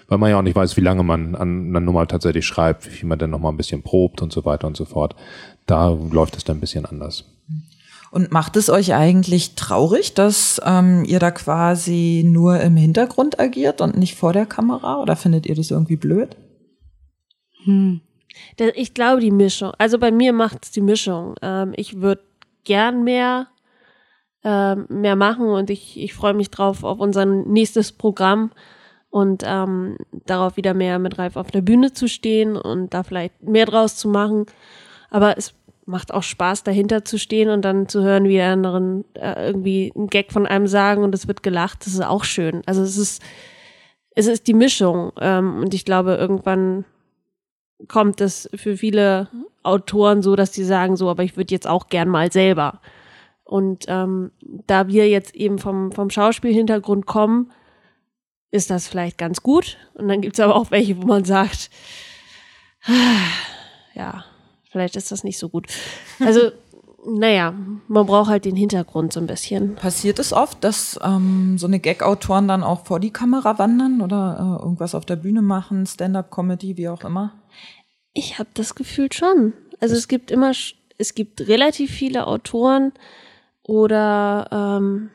[0.09, 2.91] weil man ja auch nicht weiß, wie lange man an einer Nummer tatsächlich schreibt, wie
[2.91, 5.14] viel man dann nochmal ein bisschen probt und so weiter und so fort.
[5.67, 7.25] Da läuft es dann ein bisschen anders.
[8.11, 13.83] Und macht es euch eigentlich traurig, dass ähm, ihr da quasi nur im Hintergrund agiert
[13.83, 15.03] und nicht vor der Kamera?
[15.03, 16.35] Oder findet ihr das irgendwie blöd?
[18.57, 19.73] Da- Ich glaube, die Mischung.
[19.79, 21.35] Also bei mir macht es die Mischung.
[21.42, 22.23] Ähm, ich würde
[22.64, 23.49] gern mehr,
[24.44, 28.53] ähm, mehr machen und ich, ich freue mich drauf auf unser nächstes Programm
[29.11, 33.42] und ähm, darauf wieder mehr mit Ralf auf der Bühne zu stehen und da vielleicht
[33.42, 34.47] mehr draus zu machen.
[35.11, 35.55] Aber es
[35.87, 39.90] macht auch Spaß, dahinter zu stehen und dann zu hören, wie die anderen äh, irgendwie
[39.97, 41.87] einen Gag von einem sagen und es wird gelacht.
[41.87, 42.62] Das ist auch schön.
[42.66, 43.23] Also es ist,
[44.14, 45.12] es ist die Mischung.
[45.18, 46.85] Ähm, und ich glaube, irgendwann
[47.87, 49.29] kommt es für viele
[49.62, 52.81] Autoren so, dass die sagen so, aber ich würde jetzt auch gern mal selber.
[53.45, 54.33] Und ähm,
[54.67, 57.51] da wir jetzt eben vom, vom Schauspielhintergrund kommen,
[58.51, 59.79] ist das vielleicht ganz gut.
[59.95, 61.71] Und dann gibt es aber auch welche, wo man sagt,
[63.95, 64.25] ja,
[64.71, 65.67] vielleicht ist das nicht so gut.
[66.21, 66.51] Also,
[67.07, 67.55] naja,
[67.87, 69.77] man braucht halt den Hintergrund so ein bisschen.
[69.77, 74.59] Passiert es oft, dass ähm, so eine Gag-Autoren dann auch vor die Kamera wandern oder
[74.61, 77.33] äh, irgendwas auf der Bühne machen, Stand-up-Comedy, wie auch immer?
[78.19, 79.53] Ich habe das Gefühl schon.
[79.79, 82.91] Also es gibt immer, es gibt relativ viele Autoren
[83.63, 85.11] oder, ähm,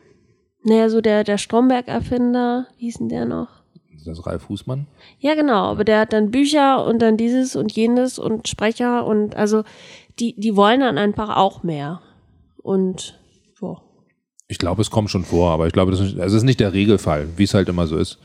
[0.63, 3.49] naja, so der, der Stromberg-Erfinder, wie hieß denn der noch?
[3.91, 4.87] Das ist Ralf Fußmann.
[5.19, 9.35] Ja, genau, aber der hat dann Bücher und dann dieses und jenes und Sprecher und
[9.35, 9.65] also
[10.17, 12.01] die, die wollen dann einfach auch mehr.
[12.55, 13.19] Und
[13.59, 13.81] so.
[14.47, 16.61] Ich glaube, es kommt schon vor, aber ich glaube, das ist, also es ist nicht
[16.61, 18.17] der Regelfall, wie es halt immer so ist.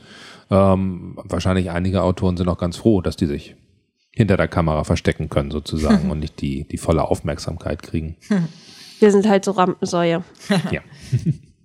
[0.49, 3.57] Ähm, wahrscheinlich einige Autoren sind auch ganz froh, dass die sich
[4.19, 8.17] hinter der Kamera verstecken können, sozusagen, und nicht die, die volle Aufmerksamkeit kriegen.
[8.99, 10.25] Wir sind halt so Rampensäue.
[10.71, 10.81] ja.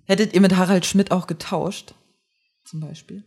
[0.05, 1.95] Hättet ihr mit Harald Schmidt auch getauscht?
[2.63, 3.25] Zum Beispiel?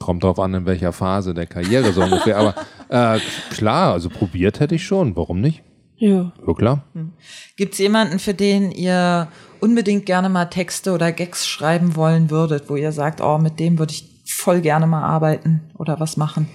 [0.00, 2.36] Kommt drauf an, in welcher Phase der Karriere so ungefähr.
[2.36, 2.56] Aber
[2.88, 5.14] äh, klar, also probiert hätte ich schon.
[5.14, 5.62] Warum nicht?
[5.98, 6.32] Ja.
[6.44, 6.84] Ja, klar.
[7.56, 9.28] Gibt es jemanden, für den ihr
[9.60, 13.78] unbedingt gerne mal Texte oder Gags schreiben wollen würdet, wo ihr sagt, oh, mit dem
[13.78, 16.48] würde ich voll gerne mal arbeiten oder was machen?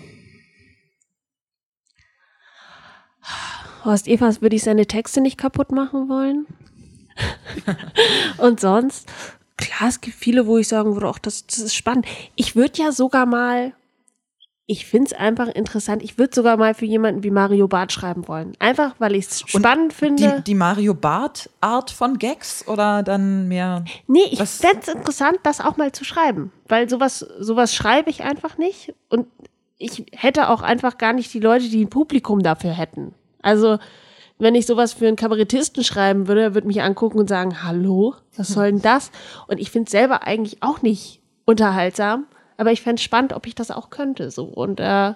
[3.88, 6.46] Horst Evers würde ich seine Texte nicht kaputt machen wollen.
[8.38, 9.10] Und sonst,
[9.58, 12.06] klar, es gibt viele, wo ich sagen würde, auch das, das ist spannend.
[12.36, 13.74] Ich würde ja sogar mal,
[14.68, 18.28] ich finde es einfach interessant, ich würde sogar mal für jemanden wie Mario Barth schreiben
[18.28, 18.54] wollen.
[18.60, 20.36] Einfach, weil ich es spannend finde.
[20.38, 23.86] Die, die Mario Barth Art von Gags oder dann mehr?
[24.08, 26.52] Nee, ich fände es interessant, das auch mal zu schreiben.
[26.68, 28.94] Weil sowas, sowas schreibe ich einfach nicht.
[29.10, 29.28] Und
[29.78, 33.14] ich hätte auch einfach gar nicht die Leute, die ein Publikum dafür hätten.
[33.48, 33.80] Also,
[34.40, 38.14] wenn ich sowas für einen Kabarettisten schreiben würde, er würde mich angucken und sagen, hallo,
[38.36, 39.10] was soll denn das?
[39.48, 42.26] Und ich finde es selber eigentlich auch nicht unterhaltsam,
[42.58, 44.30] aber ich fände es spannend, ob ich das auch könnte.
[44.30, 44.44] So.
[44.44, 45.14] Und äh,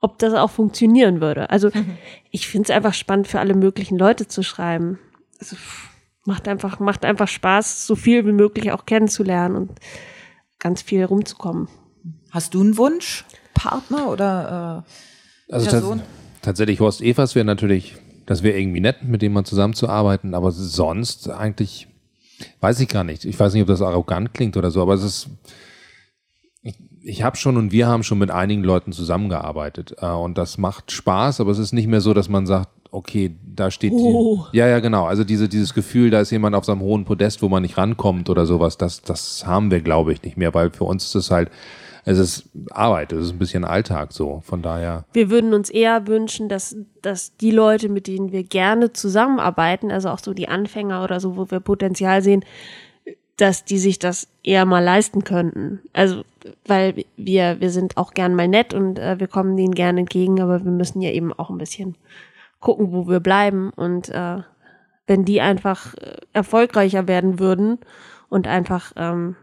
[0.00, 1.48] ob das auch funktionieren würde.
[1.48, 1.70] Also
[2.32, 4.98] ich finde es einfach spannend, für alle möglichen Leute zu schreiben.
[5.38, 5.56] Also,
[6.24, 9.70] macht einfach, macht einfach Spaß, so viel wie möglich auch kennenzulernen und
[10.58, 11.68] ganz viel rumzukommen.
[12.32, 13.24] Hast du einen Wunsch?
[13.54, 14.84] Partner oder
[15.48, 16.02] Also Person?
[16.40, 17.96] Tats tatsächlich, Horst Evers wäre natürlich
[18.30, 21.88] das wäre irgendwie nett, mit dem man zusammenzuarbeiten, aber sonst eigentlich
[22.60, 23.24] weiß ich gar nicht.
[23.24, 25.30] Ich weiß nicht, ob das arrogant klingt oder so, aber es ist
[26.62, 30.58] ich, ich habe schon und wir haben schon mit einigen Leuten zusammengearbeitet äh, und das
[30.58, 34.46] macht Spaß, aber es ist nicht mehr so, dass man sagt, okay, da steht Oh.
[34.52, 37.04] die, ja ja genau, also diese dieses Gefühl, da ist jemand auf so einem hohen
[37.04, 40.54] Podest, wo man nicht rankommt oder sowas, das das haben wir glaube ich nicht mehr,
[40.54, 41.50] weil für uns ist es halt
[42.04, 46.06] es ist Arbeit, es ist ein bisschen Alltag so, von daher Wir würden uns eher
[46.06, 51.04] wünschen, dass, dass die Leute, mit denen wir gerne zusammenarbeiten, also auch so die Anfänger
[51.04, 52.44] oder so, wo wir Potenzial sehen,
[53.36, 55.80] dass die sich das eher mal leisten könnten.
[55.92, 56.24] Also,
[56.66, 60.40] weil wir, wir sind auch gern mal nett und äh, wir kommen denen gerne entgegen,
[60.40, 61.96] aber wir müssen ja eben auch ein bisschen
[62.60, 63.70] gucken, wo wir bleiben.
[63.70, 64.38] Und äh,
[65.06, 67.78] wenn die einfach äh, erfolgreicher werden würden
[68.28, 69.36] und einfach, ähm,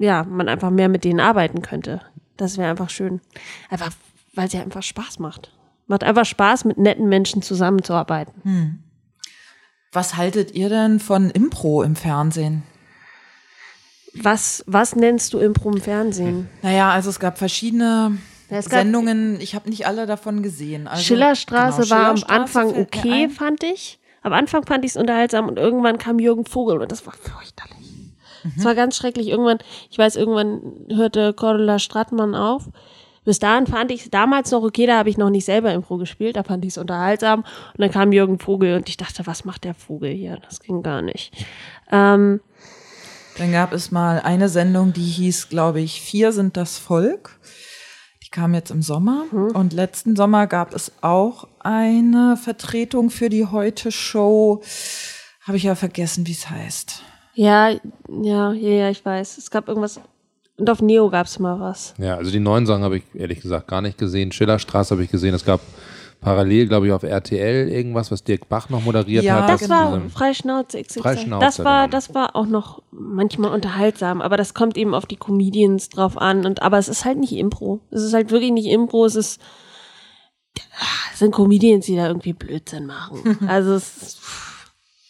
[0.00, 2.00] ja, man einfach mehr mit denen arbeiten könnte,
[2.36, 3.20] das wäre einfach schön.
[3.68, 3.90] Einfach,
[4.34, 5.52] weil es ja einfach Spaß macht.
[5.86, 8.82] Macht einfach Spaß, mit netten Menschen zusammenzuarbeiten.
[9.92, 12.62] Was haltet ihr denn von Impro im Fernsehen?
[14.14, 16.48] Was, was nennst du Impro im Fernsehen?
[16.62, 19.40] Naja, also es gab verschiedene Ja, es gab- Sendungen.
[19.40, 20.88] Ich habe nicht alle davon gesehen.
[20.88, 24.00] Also, Schillerstraße genau, war am Schillerstraße Anfang fällt mir okay, fand ich.
[24.22, 27.89] Am Anfang fand ich es unterhaltsam und irgendwann kam Jürgen Vogel und das war fürchterlich.
[28.44, 28.52] Mhm.
[28.56, 29.28] Es war ganz schrecklich.
[29.28, 29.58] Irgendwann,
[29.90, 30.60] ich weiß, irgendwann
[30.94, 32.68] hörte Cordula Strattmann auf.
[33.24, 35.98] Bis dahin fand ich es damals noch okay, da habe ich noch nicht selber Impro
[35.98, 37.40] gespielt, da fand ich es unterhaltsam.
[37.40, 40.38] Und dann kam Jürgen Vogel und ich dachte, was macht der Vogel hier?
[40.38, 41.32] Das ging gar nicht.
[41.92, 42.40] Ähm,
[43.36, 47.38] Dann gab es mal eine Sendung, die hieß, glaube ich, Vier sind das Volk.
[48.24, 49.24] Die kam jetzt im Sommer.
[49.54, 54.62] Und letzten Sommer gab es auch eine Vertretung für die Heute-Show.
[55.42, 57.02] Habe ich ja vergessen, wie es heißt.
[57.40, 59.38] Ja, ja, ja, ja, ich weiß.
[59.38, 59.98] Es gab irgendwas.
[60.58, 61.94] Und auf Neo gab es mal was.
[61.96, 64.30] Ja, also die neuen Sachen habe ich ehrlich gesagt gar nicht gesehen.
[64.30, 65.32] Schillerstraße habe ich gesehen.
[65.32, 65.62] Es gab
[66.20, 69.48] parallel, glaube ich, auf RTL irgendwas, was Dirk Bach noch moderiert Ja, hat.
[69.48, 69.92] Das genau.
[69.92, 71.00] war Freischnauze XXL.
[71.00, 71.96] Freischnauze, das war, genau.
[71.96, 76.44] das war auch noch manchmal unterhaltsam, aber das kommt eben auf die Comedians drauf an.
[76.44, 77.80] Und aber es ist halt nicht Impro.
[77.90, 79.06] Es ist halt wirklich nicht Impro.
[79.06, 79.40] Es ist
[81.12, 83.38] es sind Comedians, die da irgendwie Blödsinn machen.
[83.48, 84.20] Also es ist,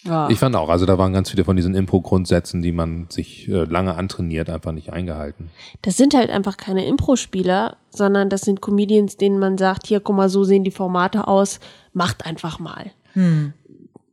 [0.04, 0.28] ja.
[0.30, 3.64] Ich fand auch, also da waren ganz viele von diesen Impro-Grundsätzen, die man sich äh,
[3.64, 5.50] lange antrainiert, einfach nicht eingehalten.
[5.82, 10.16] Das sind halt einfach keine Impro-Spieler, sondern das sind Comedians, denen man sagt, hier, guck
[10.16, 11.60] mal, so sehen die Formate aus,
[11.92, 12.92] macht einfach mal.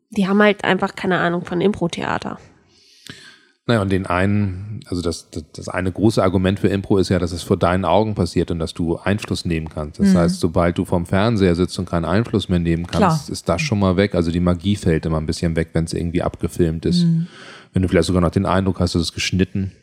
[0.10, 2.38] Die haben halt einfach keine Ahnung von Impro-Theater.
[3.68, 7.20] Naja, und den einen, also das, das, das eine große Argument für Impro ist ja,
[7.20, 10.00] dass es vor deinen Augen passiert und dass du Einfluss nehmen kannst.
[10.00, 13.32] Das heißt, sobald du vom Fernseher sitzt und keinen Einfluss mehr nehmen kannst, Klar.
[13.32, 14.16] ist das schon mal weg.
[14.16, 17.06] Also die Magie fällt immer ein bisschen weg, wenn es irgendwie abgefilmt ist.
[17.74, 19.74] Wenn du vielleicht sogar noch den Eindruck hast, es ist geschnitten.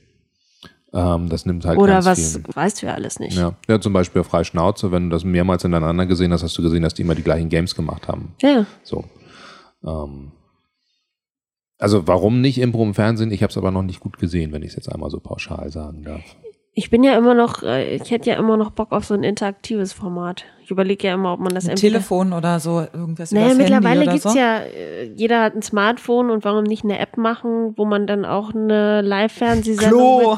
[0.95, 2.43] Ähm, das nimmt halt Oder was viel.
[2.55, 3.37] weißt du ja alles nicht.
[3.37, 3.55] Ja.
[3.69, 6.83] ja, zum Beispiel auf Freischnauze, wenn du das mehrmals hintereinander gesehen hast, hast du gesehen,
[6.83, 8.33] dass die immer die gleichen Games gemacht haben.
[8.41, 8.65] ja.
[8.83, 9.05] So.
[9.85, 10.33] Ähm,
[11.79, 13.31] also warum nicht Impro im Fernsehen?
[13.33, 15.71] Ich habe es aber noch nicht gut gesehen, wenn ich es jetzt einmal so pauschal
[15.71, 16.23] sagen darf.
[16.77, 19.23] Ich bin ja immer noch, äh, ich hätte ja immer noch Bock auf so ein
[19.23, 20.45] interaktives Format.
[20.65, 24.13] Ich überlege ja immer, ob man das entweder- Telefon oder so, irgendwas Naja, mittlerweile oder
[24.13, 24.37] gibt's so.
[24.37, 28.25] ja, äh, jeder hat ein Smartphone und warum nicht eine App machen, wo man dann
[28.25, 30.37] auch eine Live-Fernsehsendung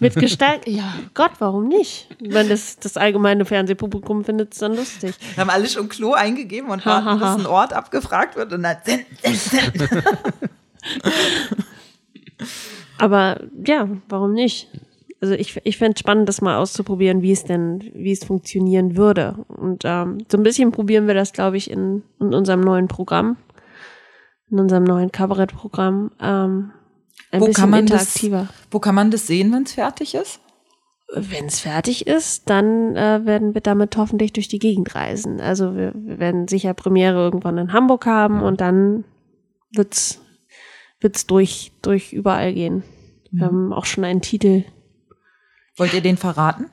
[0.00, 0.40] mit, mit.
[0.66, 2.14] Ja, Gott, warum nicht?
[2.20, 5.14] Ich meine, das, das allgemeine Fernsehpublikum findet es dann lustig.
[5.36, 8.76] Wir haben alle schon Klo eingegeben und warten, bis ein Ort abgefragt wird und dann.
[12.98, 14.68] Aber ja, warum nicht?
[15.20, 18.96] Also ich, ich fände es spannend, das mal auszuprobieren, wie es denn, wie es funktionieren
[18.96, 19.36] würde.
[19.48, 23.36] Und ähm, so ein bisschen probieren wir das, glaube ich, in, in unserem neuen Programm,
[24.50, 26.10] in unserem neuen Kabarettprogramm.
[26.20, 26.72] Ähm,
[27.30, 28.48] ein Wo bisschen kann man das- interaktiver.
[28.70, 30.40] Wo kann man das sehen, wenn es fertig ist?
[31.14, 35.40] Wenn es fertig ist, dann äh, werden wir damit hoffentlich durch die Gegend reisen.
[35.40, 39.04] Also wir, wir werden sicher Premiere irgendwann in Hamburg haben und dann
[39.74, 40.21] wird's
[41.02, 42.82] wird's durch durch überall gehen.
[43.30, 44.64] Wir haben auch schon einen Titel.
[45.76, 46.66] Wollt ihr den verraten?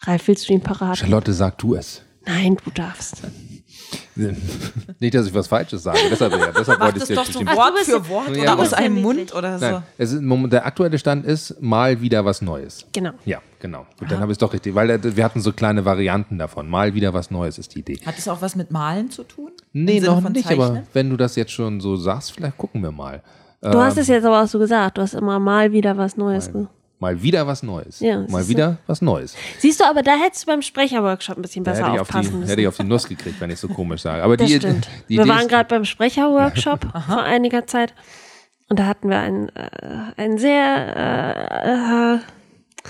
[0.00, 0.98] Ralf, willst du ihn parat?
[0.98, 2.02] Charlotte, sag du es.
[2.24, 3.22] Nein, du darfst.
[5.00, 5.98] Nicht, dass ich was Falsches sage.
[6.10, 7.56] Deshalb, ja, deshalb wollte ich es es doch jetzt so bestimmt.
[7.58, 9.64] Wort für Wort Ja, oder aber- aus einem Mund oder so.
[9.64, 12.84] Nein, es ist, Moment, der aktuelle Stand ist mal wieder was Neues.
[12.92, 13.12] Genau.
[13.24, 13.86] Ja, genau.
[13.98, 16.68] Gut, dann habe ich es doch richtig, weil äh, wir hatten so kleine Varianten davon.
[16.68, 17.98] Mal wieder was Neues ist die Idee.
[18.04, 19.52] Hat es auch was mit Malen zu tun?
[19.72, 20.86] Nee, noch nicht, aber Zeichnen?
[20.92, 23.22] wenn du das jetzt schon so sagst, vielleicht gucken wir mal.
[23.60, 24.98] Du hast es jetzt aber auch so gesagt.
[24.98, 26.52] Du hast immer mal wieder was Neues.
[26.52, 26.66] ge-
[27.00, 28.00] Mal wieder was Neues.
[28.00, 29.36] Ja, mal wieder was Neues.
[29.58, 32.36] Siehst du, aber da hättest du beim Sprecherworkshop ein bisschen besser ich, auf aufpassen die,
[32.38, 32.50] müssen.
[32.50, 34.22] hätte ich auf die Nuss gekriegt, wenn ich so komisch sage.
[34.22, 34.88] Aber Das die, stimmt.
[35.08, 37.94] die wir Idee waren gerade beim Sprecherworkshop vor einiger Zeit
[38.68, 39.70] und da hatten wir einen, äh,
[40.16, 42.88] einen sehr äh,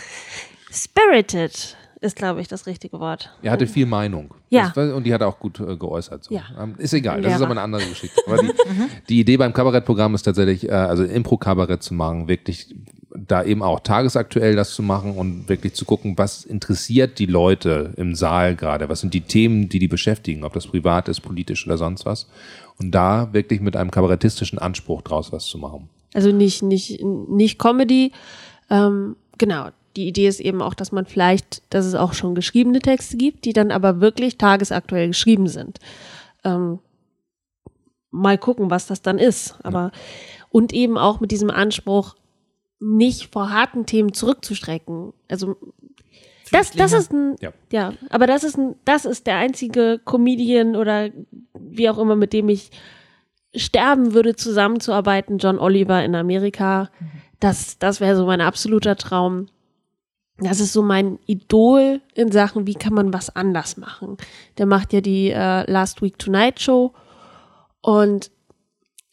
[0.72, 3.36] spirited ist, glaube ich, das richtige Wort.
[3.42, 4.32] Er hatte viel Meinung.
[4.50, 4.72] Ja.
[4.74, 6.24] Das, und die hat er auch gut äh, geäußert.
[6.24, 6.34] So.
[6.34, 6.42] Ja.
[6.58, 8.20] Ähm, ist egal, das ist aber eine andere Geschichte.
[8.26, 8.52] Aber die,
[9.08, 12.74] die Idee beim Kabarettprogramm ist tatsächlich, äh, also Impro-Kabarett zu machen, wirklich
[13.10, 17.92] da eben auch tagesaktuell das zu machen und wirklich zu gucken, was interessiert die Leute
[17.96, 21.66] im Saal gerade, was sind die Themen, die die beschäftigen, ob das privat ist, politisch
[21.66, 22.28] oder sonst was.
[22.78, 25.88] Und da wirklich mit einem kabarettistischen Anspruch draus was zu machen.
[26.14, 28.12] Also nicht, nicht, nicht Comedy.
[28.70, 29.68] Ähm, genau.
[29.96, 33.44] Die Idee ist eben auch, dass man vielleicht, dass es auch schon geschriebene Texte gibt,
[33.44, 35.78] die dann aber wirklich tagesaktuell geschrieben sind.
[36.44, 36.78] Ähm,
[38.10, 39.56] mal gucken, was das dann ist.
[39.64, 39.90] Aber
[40.50, 42.14] und eben auch mit diesem Anspruch,
[42.80, 45.12] nicht vor harten Themen zurückzustrecken.
[45.28, 45.56] Also
[46.52, 47.52] das, das ist ein, Ja.
[47.72, 47.92] ja.
[48.10, 51.10] aber das ist ein, das ist der einzige Comedian oder
[51.58, 52.70] wie auch immer, mit dem ich
[53.54, 56.90] sterben würde, zusammenzuarbeiten, John Oliver in Amerika.
[57.40, 59.48] Das, das wäre so mein absoluter Traum.
[60.38, 64.16] Das ist so mein Idol in Sachen, wie kann man was anders machen.
[64.56, 66.92] Der macht ja die äh, Last Week Tonight Show
[67.80, 68.30] und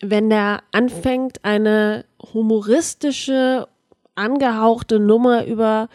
[0.01, 3.67] wenn der anfängt, eine humoristische,
[4.15, 5.89] angehauchte Nummer über,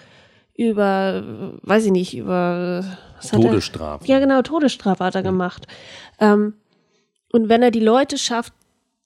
[0.54, 1.22] über,
[1.62, 2.84] weiß ich nicht, über
[3.20, 3.48] er?
[3.48, 4.06] Todesstrafe.
[4.06, 5.66] Ja, genau, Todesstrafe hat er gemacht.
[6.18, 6.54] Ähm,
[7.32, 8.52] und wenn er die Leute schafft,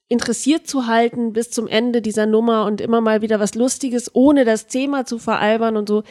[0.09, 4.45] interessiert zu halten bis zum Ende dieser Nummer und immer mal wieder was Lustiges, ohne
[4.45, 6.03] das Thema zu veralbern und so,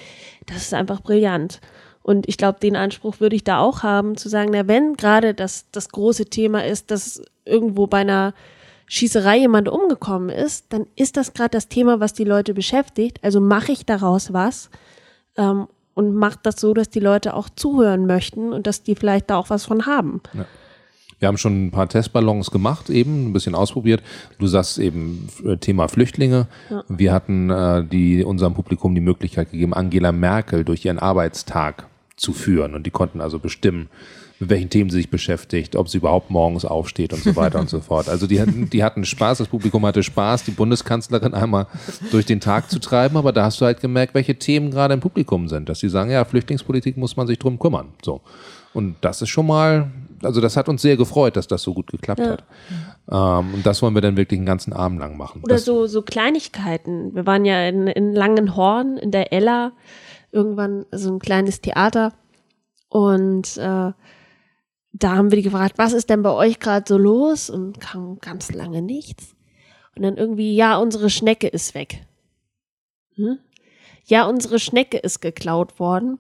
[0.46, 1.62] das ist einfach brillant.
[2.02, 5.34] Und ich glaube, den Anspruch würde ich da auch haben, zu sagen, na, wenn gerade
[5.34, 8.34] das, das große Thema ist, dass irgendwo bei einer
[8.94, 13.18] Schießerei jemand umgekommen ist, dann ist das gerade das Thema, was die Leute beschäftigt.
[13.24, 14.70] Also mache ich daraus was
[15.36, 19.32] ähm, und mache das so, dass die Leute auch zuhören möchten und dass die vielleicht
[19.32, 20.22] da auch was von haben.
[21.18, 24.04] Wir haben schon ein paar Testballons gemacht, eben ein bisschen ausprobiert.
[24.38, 26.46] Du sagst eben äh, Thema Flüchtlinge.
[26.88, 32.32] Wir hatten äh, die unserem Publikum die Möglichkeit gegeben, Angela Merkel durch ihren Arbeitstag zu
[32.32, 33.90] führen und die konnten also bestimmen,
[34.44, 37.70] mit welchen Themen sie sich beschäftigt, ob sie überhaupt morgens aufsteht und so weiter und
[37.70, 38.10] so fort.
[38.10, 41.68] Also die hatten, die hatten Spaß, das Publikum hatte Spaß, die Bundeskanzlerin einmal
[42.12, 45.00] durch den Tag zu treiben, aber da hast du halt gemerkt, welche Themen gerade im
[45.00, 47.88] Publikum sind, dass sie sagen, ja, Flüchtlingspolitik muss man sich drum kümmern.
[48.04, 48.22] So.
[48.74, 49.92] Und das ist schon mal,
[50.24, 52.32] also das hat uns sehr gefreut, dass das so gut geklappt Ja.
[52.32, 52.44] hat.
[53.12, 55.42] Ähm, und das wollen wir dann wirklich einen ganzen Abend lang machen.
[55.44, 57.14] Oder das, so, so Kleinigkeiten.
[57.16, 59.72] Wir waren ja in, in Langenhorn, in der Ella,
[60.32, 62.14] irgendwann so ein kleines Theater.
[62.90, 63.92] Und äh,
[64.94, 67.50] da haben wir die gefragt, was ist denn bei euch gerade so los?
[67.50, 69.36] Und kam ganz lange nichts.
[69.96, 72.02] Und dann irgendwie, ja, unsere Schnecke ist weg.
[73.16, 73.40] Hm?
[74.06, 76.20] Ja, unsere Schnecke ist geklaut worden.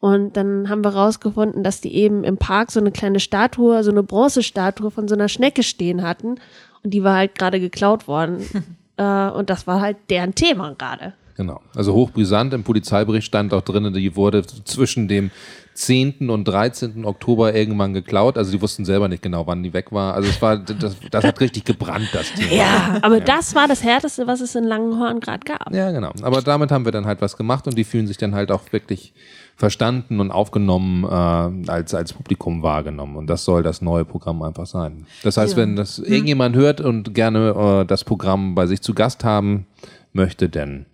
[0.00, 3.90] Und dann haben wir rausgefunden, dass die eben im Park so eine kleine Statue, so
[3.90, 6.36] eine Bronzestatue von so einer Schnecke stehen hatten.
[6.82, 8.44] Und die war halt gerade geklaut worden.
[8.96, 11.14] äh, und das war halt deren Thema gerade.
[11.40, 11.62] Genau.
[11.74, 15.30] Also hochbrisant im Polizeibericht stand auch drin, die wurde zwischen dem
[15.72, 16.28] 10.
[16.28, 17.06] und 13.
[17.06, 18.36] Oktober irgendwann geklaut.
[18.36, 20.12] Also die wussten selber nicht genau, wann die weg war.
[20.12, 22.52] Also es war, das, das hat richtig gebrannt, das Thema.
[22.52, 25.72] Ja, aber das war das Härteste, was es in Langenhorn gerade gab.
[25.72, 26.12] Ja, genau.
[26.20, 28.70] Aber damit haben wir dann halt was gemacht und die fühlen sich dann halt auch
[28.70, 29.14] wirklich
[29.56, 33.16] verstanden und aufgenommen äh, als, als Publikum wahrgenommen.
[33.16, 35.06] Und das soll das neue Programm einfach sein.
[35.22, 39.24] Das heißt, wenn das irgendjemand hört und gerne äh, das Programm bei sich zu Gast
[39.24, 39.64] haben
[40.12, 40.86] möchte, dann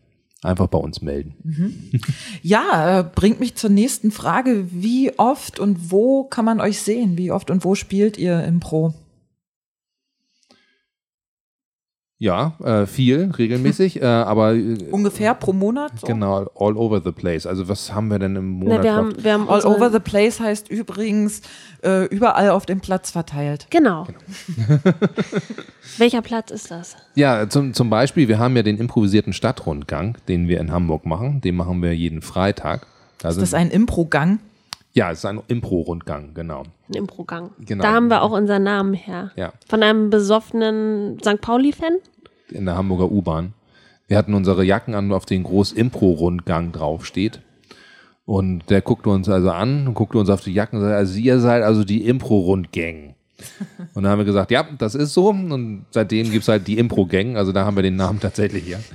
[0.42, 1.34] einfach bei uns melden.
[2.42, 4.66] Ja, äh, bringt mich zur nächsten Frage.
[4.70, 7.18] Wie oft und wo kann man euch sehen?
[7.18, 8.94] Wie oft und wo spielt ihr Impro?
[12.18, 15.92] Ja, äh, viel, regelmäßig, äh, aber äh, Ungefähr pro Monat?
[16.00, 16.06] So?
[16.06, 17.46] genau, all over the place.
[17.46, 18.78] Also was haben wir denn im Monat?
[18.78, 21.42] Na, wir, haben, wir haben All over the place heißt übrigens
[21.84, 23.66] äh, überall auf dem Platz verteilt.
[23.68, 24.06] Genau.
[25.98, 26.96] Welcher Platz ist das?
[27.16, 31.42] Ja, zum, zum Beispiel, wir haben ja den improvisierten Stadtrundgang, den wir in Hamburg machen.
[31.42, 32.86] Den machen wir jeden Freitag.
[33.18, 34.38] Da Ist sind, das ein Impro-Gang?
[34.96, 36.62] ja, es ist ein Impro-Rundgang, genau.
[36.88, 37.50] Ein Improgang.
[37.58, 37.82] Genau.
[37.82, 39.32] Da haben wir auch unseren Namen her.
[39.36, 41.40] Ja, Von einem besoffenen St.
[41.40, 41.98] Pauli-Fan?
[42.50, 43.54] in der Hamburger U-Bahn.
[44.08, 47.40] Wir hatten unsere Jacken an, auf denen groß Impro-Rundgang draufsteht.
[48.24, 51.18] Und der guckte uns also an und guckte uns auf die Jacken und sagte, also
[51.18, 53.14] ihr seid also die Impro-Rundgang.
[53.92, 55.28] Und dann haben wir gesagt, ja, das ist so.
[55.28, 57.36] Und seitdem gibt's halt die Impro-Gang.
[57.36, 58.80] Also da haben wir den Namen tatsächlich hier.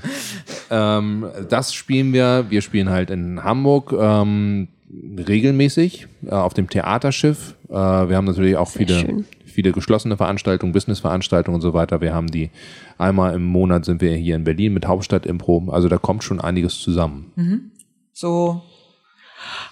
[0.74, 2.46] Ähm, das spielen wir.
[2.48, 4.70] Wir spielen halt in Hamburg ähm,
[5.18, 7.56] regelmäßig äh, auf dem Theaterschiff.
[7.72, 9.26] Äh, wir haben natürlich auch viele, schön.
[9.46, 12.02] viele geschlossene Veranstaltungen, Businessveranstaltungen und so weiter.
[12.02, 12.52] Wir haben die
[12.98, 15.70] einmal im Monat sind wir hier in Berlin mit Hauptstadt Impro.
[15.72, 17.72] Also da kommt schon einiges zusammen.
[18.14, 18.62] So.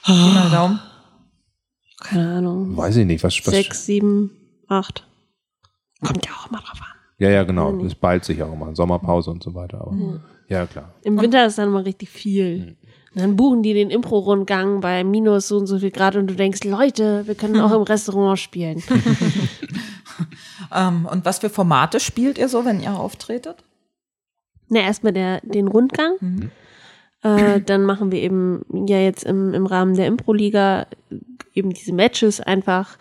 [0.05, 0.79] Pi mal Daumen.
[2.01, 2.77] Keine Ahnung.
[2.77, 4.31] Weiß ich nicht, was, was Sechs, sieben,
[4.67, 5.05] acht.
[6.01, 6.87] Kommt ja auch immer drauf an.
[7.17, 7.83] Ja, ja, genau.
[7.83, 8.73] Es ballt sich auch immer.
[8.73, 9.81] Sommerpause und so weiter.
[9.81, 10.93] Aber, Ja, klar.
[11.01, 12.77] Im Winter ist dann mal richtig viel.
[13.15, 16.35] Und dann buchen die den Impro-Rundgang bei minus so und so viel Grad und du
[16.35, 18.83] denkst, Leute, wir können auch im Restaurant spielen.
[20.73, 23.63] Ähm, und was für Formate spielt ihr so, wenn ihr auftretet?
[24.67, 26.15] Na, erstmal der, den Rundgang.
[26.19, 26.51] Mhm.
[27.23, 30.87] Äh, dann machen wir eben ja jetzt im, im Rahmen der Impro-Liga
[31.53, 32.97] eben diese Matches einfach.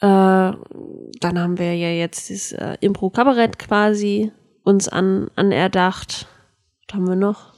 [0.00, 4.32] Äh, dann haben wir ja jetzt das äh, Impro-Kabarett quasi
[4.62, 6.28] uns an, anerdacht.
[6.86, 7.49] Was haben wir noch?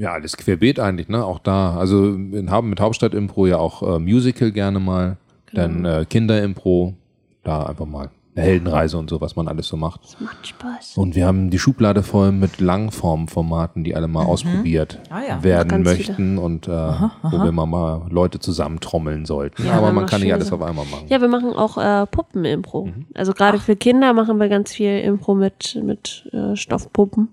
[0.00, 1.22] Ja, alles querbeet eigentlich, ne?
[1.22, 5.18] Auch da, also in, haben mit Hauptstadt-Impro ja auch äh, Musical gerne mal,
[5.52, 6.94] dann äh, Kinder-Impro,
[7.42, 10.02] da einfach mal Heldenreise und so, was man alles so macht.
[10.04, 10.96] Das macht Spaß.
[10.96, 15.42] Und wir haben die Schublade voll mit Langformformaten, die alle mal ausprobiert Ah ja.
[15.42, 19.66] werden möchten und äh, wo wir mal, mal Leute zusammentrommeln sollten.
[19.66, 21.06] Ja, Aber man kann nicht alles schöne auf einmal machen.
[21.08, 22.90] Ja, wir machen auch äh, Puppen-Impro.
[23.14, 27.28] Also gerade für Kinder machen wir ganz viel Impro mit, mit äh, Stoffpuppen.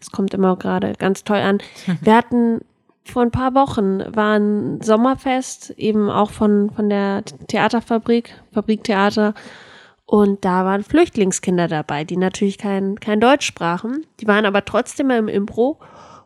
[0.00, 1.58] Das kommt immer gerade ganz toll an.
[2.00, 2.60] Wir hatten
[3.04, 9.34] vor ein paar Wochen war ein Sommerfest, eben auch von, von der Theaterfabrik, Fabriktheater.
[10.06, 14.06] Und da waren Flüchtlingskinder dabei, die natürlich kein, kein Deutsch sprachen.
[14.20, 15.78] Die waren aber trotzdem im Impro.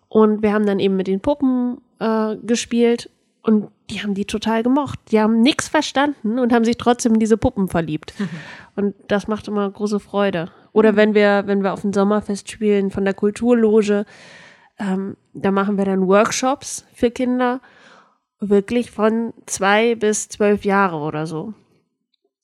[0.08, 3.10] Und wir haben dann eben mit den Puppen äh, gespielt.
[3.42, 4.98] Und die haben die total gemocht.
[5.10, 8.14] Die haben nichts verstanden und haben sich trotzdem in diese Puppen verliebt.
[8.76, 10.50] Und das macht immer große Freude.
[10.72, 14.04] Oder wenn wir, wenn wir auf dem Sommerfest spielen von der Kulturloge,
[14.78, 17.60] ähm, da machen wir dann Workshops für Kinder,
[18.38, 21.54] wirklich von zwei bis zwölf Jahre oder so.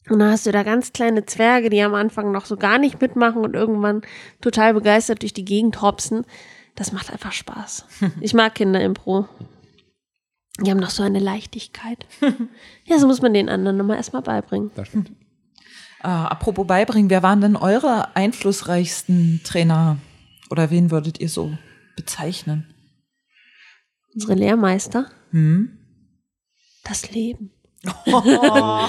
[0.08, 3.00] Und dann hast du da ganz kleine Zwerge, die am Anfang noch so gar nicht
[3.00, 4.02] mitmachen und irgendwann
[4.40, 6.26] total begeistert durch die Gegend hopsen.
[6.74, 7.86] Das macht einfach Spaß.
[8.20, 9.28] Ich mag Kinderimpro.
[10.60, 12.06] Die haben noch so eine Leichtigkeit.
[12.86, 14.70] Ja, so muss man den anderen immer erstmal beibringen.
[14.74, 15.10] Das stimmt.
[16.02, 19.96] Äh, apropos beibringen, wer waren denn eure einflussreichsten Trainer?
[20.50, 21.56] Oder wen würdet ihr so
[21.96, 22.74] bezeichnen?
[24.12, 25.10] Unsere Lehrmeister.
[25.30, 25.78] Hm?
[26.84, 27.53] Das Leben.
[27.84, 28.88] Na,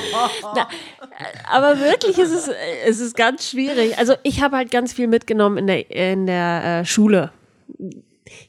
[1.51, 2.49] aber wirklich ist es,
[2.85, 3.97] es ist ganz schwierig.
[3.97, 7.31] Also ich habe halt ganz viel mitgenommen in der, in der äh, Schule.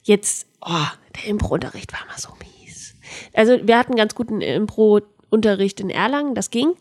[0.03, 0.87] Jetzt, oh,
[1.17, 2.95] der Impro-Unterricht war mal so mies.
[3.33, 6.75] Also wir hatten ganz guten Impro-Unterricht in Erlangen, das ging.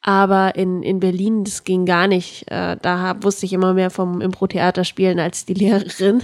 [0.00, 2.50] Aber in, in Berlin, das ging gar nicht.
[2.50, 6.22] Äh, da hab, wusste ich immer mehr vom Impro-Theater spielen als die Lehrerin.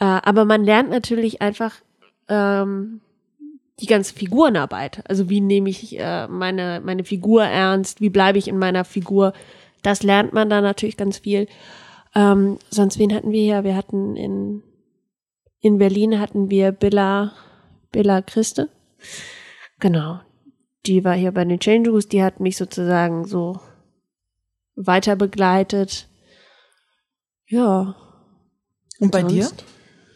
[0.00, 1.74] Äh, aber man lernt natürlich einfach
[2.28, 3.00] ähm,
[3.80, 5.02] die ganze Figurenarbeit.
[5.08, 9.32] Also wie nehme ich äh, meine, meine Figur ernst, wie bleibe ich in meiner Figur.
[9.82, 11.48] Das lernt man da natürlich ganz viel.
[12.14, 13.64] Ähm, sonst wen hatten wir hier?
[13.64, 14.62] Wir hatten in,
[15.60, 17.32] in Berlin hatten wir Billa,
[17.92, 18.68] Billa Christe.
[19.78, 20.20] Genau.
[20.86, 23.60] Die war hier bei den Changes, die hat mich sozusagen so
[24.74, 26.08] weiter begleitet.
[27.46, 27.94] Ja.
[28.98, 29.44] Und bei dir?
[29.44, 29.64] Sonst?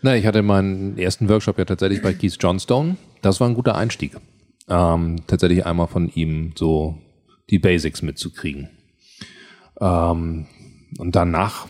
[0.03, 2.97] Na, ich hatte meinen ersten Workshop ja tatsächlich bei Keith Johnstone.
[3.25, 4.17] Das war ein guter Einstieg.
[4.69, 6.99] Ähm, tatsächlich einmal von ihm so
[7.51, 8.71] die Basics mitzukriegen.
[9.81, 10.47] Ähm,
[10.99, 11.67] und danach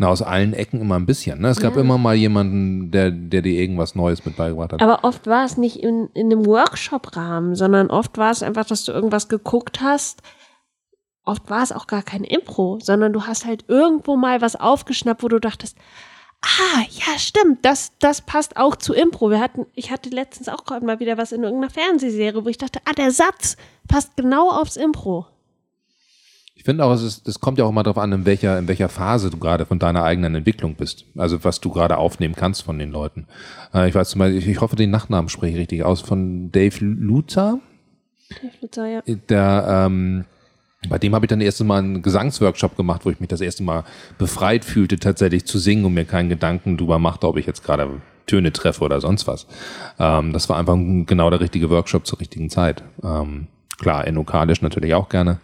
[0.00, 1.42] na, aus allen Ecken immer ein bisschen.
[1.42, 1.48] Ne?
[1.48, 1.82] Es gab Ja.
[1.82, 4.82] immer mal jemanden, der, der dir irgendwas Neues mit beigebracht hat.
[4.82, 8.84] Aber oft war es nicht in, in einem Workshop-Rahmen, sondern oft war es einfach, dass
[8.84, 10.22] du irgendwas geguckt hast.
[11.22, 15.22] Oft war es auch gar kein Impro, sondern du hast halt irgendwo mal was aufgeschnappt,
[15.22, 15.76] wo du dachtest,
[16.42, 19.30] ah, ja, stimmt, das, das passt auch zu Impro.
[19.30, 22.58] Wir hatten, ich hatte letztens auch gerade mal wieder was in irgendeiner Fernsehserie, wo ich
[22.58, 23.56] dachte, ah, der Satz
[23.88, 25.26] passt genau aufs Impro.
[26.60, 28.68] Ich finde auch, es ist, das kommt ja auch immer darauf an, in welcher, in
[28.68, 31.06] welcher Phase du gerade von deiner eigenen Entwicklung bist.
[31.16, 33.26] Also was du gerade aufnehmen kannst von den Leuten.
[33.72, 36.52] Äh, ich weiß zum Beispiel, ich, ich hoffe, den Nachnamen spreche ich richtig aus, von
[36.52, 37.60] Dave Luther.
[38.60, 39.14] Würde sagen, ja.
[39.30, 40.26] Der, ähm,
[40.88, 43.40] bei dem habe ich dann das erste Mal einen Gesangsworkshop gemacht, wo ich mich das
[43.40, 43.84] erste Mal
[44.18, 48.00] befreit fühlte, tatsächlich zu singen und mir keinen Gedanken drüber machte, ob ich jetzt gerade
[48.26, 49.46] Töne treffe oder sonst was.
[49.98, 52.82] Ähm, das war einfach ein- genau der richtige Workshop zur richtigen Zeit.
[53.02, 55.38] Ähm, klar, in Okalisch natürlich auch gerne.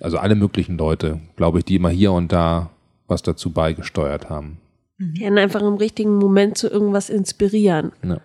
[0.00, 2.70] Also alle möglichen Leute, glaube ich, die immer hier und da
[3.06, 4.58] was dazu beigesteuert haben.
[4.98, 7.92] Die einen einfach im richtigen Moment zu irgendwas inspirieren.
[8.04, 8.20] Ja.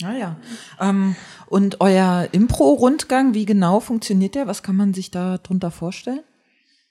[0.00, 0.36] Naja.
[0.80, 4.46] Ähm, und euer Impro-Rundgang, wie genau funktioniert der?
[4.46, 6.20] Was kann man sich da drunter vorstellen?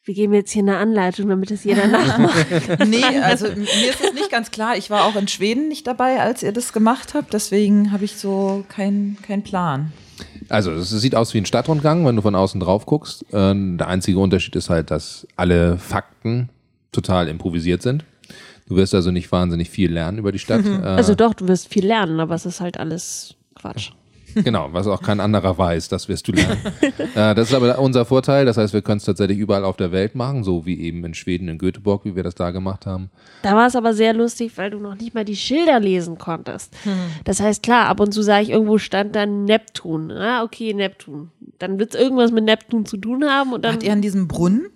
[0.03, 2.45] Wir geben jetzt hier eine Anleitung, damit es jeder nachmacht.
[2.87, 4.77] Nee, also mir ist es nicht ganz klar.
[4.77, 7.33] Ich war auch in Schweden nicht dabei, als ihr das gemacht habt.
[7.33, 9.91] Deswegen habe ich so keinen keinen Plan.
[10.49, 13.25] Also, es sieht aus wie ein Stadtrundgang, wenn du von außen drauf guckst.
[13.33, 16.49] Ähm, der einzige Unterschied ist halt, dass alle Fakten
[16.93, 18.05] total improvisiert sind.
[18.67, 20.65] Du wirst also nicht wahnsinnig viel lernen über die Stadt.
[20.65, 23.91] Äh, Also doch, du wirst viel lernen, aber es ist halt alles Quatsch.
[24.43, 26.59] Genau, was auch kein anderer weiß, das wirst du lernen.
[26.81, 29.91] äh, das ist aber unser Vorteil, das heißt, wir können es tatsächlich überall auf der
[29.91, 33.09] Welt machen, so wie eben in Schweden, in Göteborg, wie wir das da gemacht haben.
[33.41, 36.75] Da war es aber sehr lustig, weil du noch nicht mal die Schilder lesen konntest.
[37.23, 40.11] Das heißt, klar, ab und zu sage ich, irgendwo stand dann Neptun.
[40.11, 41.31] Ah, okay, Neptun.
[41.57, 43.75] Dann wird es irgendwas mit Neptun zu tun haben und dann.
[43.75, 44.67] Wart ihr an diesem Brunnen?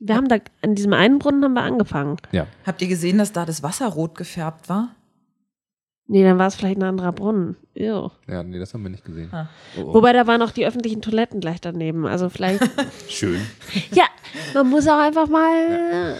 [0.00, 2.16] Wir haben da, an diesem einen Brunnen haben wir angefangen.
[2.32, 2.46] Ja.
[2.66, 4.94] Habt ihr gesehen, dass da das Wasser rot gefärbt war?
[6.06, 7.56] Nee, dann war es vielleicht ein anderer Brunnen.
[7.74, 8.10] Ew.
[8.26, 9.28] Ja, nee, das haben wir nicht gesehen.
[9.30, 9.48] Ah.
[9.76, 9.94] Oh, oh.
[9.94, 12.04] Wobei da waren auch die öffentlichen Toiletten gleich daneben.
[12.06, 12.68] Also vielleicht.
[13.08, 13.40] Schön.
[13.92, 14.06] ja,
[14.54, 16.16] man muss auch einfach mal.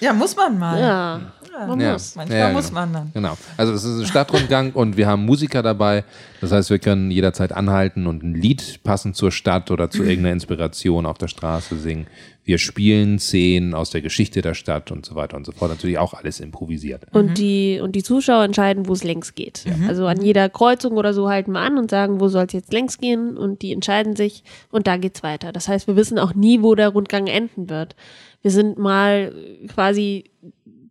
[0.00, 0.78] Ja, muss man mal.
[0.78, 1.66] Ja, Ja.
[1.66, 1.92] man Ja.
[1.92, 2.16] muss.
[2.16, 2.80] Manchmal Ja, muss genau.
[2.80, 3.10] man dann.
[3.14, 3.38] Genau.
[3.56, 6.04] Also es ist ein Stadtrundgang und wir haben Musiker dabei.
[6.40, 10.32] Das heißt, wir können jederzeit anhalten und ein Lied passend zur Stadt oder zu irgendeiner
[10.32, 12.06] Inspiration auf der Straße singen.
[12.42, 15.70] Wir spielen Szenen aus der Geschichte der Stadt und so weiter und so fort.
[15.70, 17.04] Natürlich auch alles improvisiert.
[17.12, 19.64] Und, die, und die Zuschauer entscheiden, wo es längs geht.
[19.86, 22.72] Also an jeder Kreuzung oder so halten wir an und sagen, wo soll es jetzt
[22.72, 25.52] längs gehen und die entscheiden sich und da geht's weiter.
[25.52, 27.94] Das heißt, wir wissen auch nie, wo der Rundgang enden wird.
[28.42, 29.32] Wir sind mal
[29.68, 30.24] quasi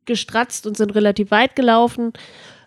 [0.10, 2.12] gestratzt und sind relativ weit gelaufen.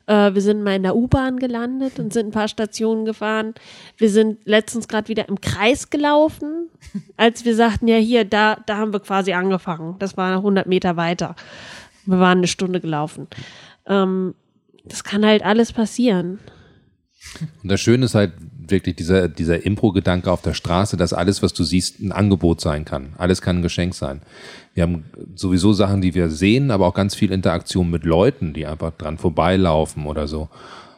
[0.07, 3.55] Äh, wir sind mal in der U-Bahn gelandet und sind ein paar Stationen gefahren.
[3.99, 6.68] Wir sind letztens gerade wieder im Kreis gelaufen,
[7.16, 9.97] als wir sagten, ja hier, da, da haben wir quasi angefangen.
[9.99, 11.36] Das war 100 Meter weiter.
[12.07, 13.28] Wir waren eine Stunde gelaufen.
[13.86, 14.34] Ähm,
[14.84, 16.40] das kann halt alles passieren.
[17.62, 18.32] Und das Schöne ist halt
[18.69, 22.85] wirklich dieser, dieser Impro-Gedanke auf der Straße, dass alles, was du siehst, ein Angebot sein
[22.85, 23.15] kann.
[23.19, 24.23] Alles kann ein Geschenk sein.
[24.75, 25.05] Wir haben
[25.35, 29.19] sowieso Sachen, die wir sehen, aber auch ganz viel Interaktion mit Leuten, die einfach dran
[29.19, 30.49] vorbeilaufen oder so.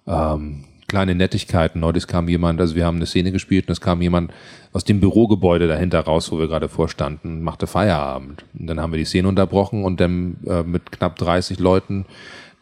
[0.07, 1.81] Ähm, kleine Nettigkeiten.
[1.81, 4.33] Neulich kam jemand, also wir haben eine Szene gespielt und es kam jemand
[4.73, 8.45] aus dem Bürogebäude dahinter raus, wo wir gerade vorstanden, machte Feierabend.
[8.59, 12.07] Und dann haben wir die Szene unterbrochen und dann äh, mit knapp 30 Leuten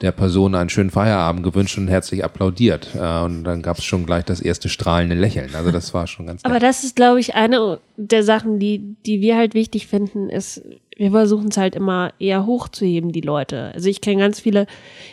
[0.03, 2.89] der Person einen schönen Feierabend gewünscht und herzlich applaudiert.
[2.95, 5.55] Äh, und dann gab es schon gleich das erste strahlende Lächeln.
[5.55, 9.21] Also das war schon ganz Aber das ist, glaube ich, eine der Sachen, die, die
[9.21, 10.63] wir halt wichtig finden, ist,
[10.97, 13.73] wir versuchen es halt immer eher hochzuheben, die Leute.
[13.75, 14.67] Also ich kenne ganz viele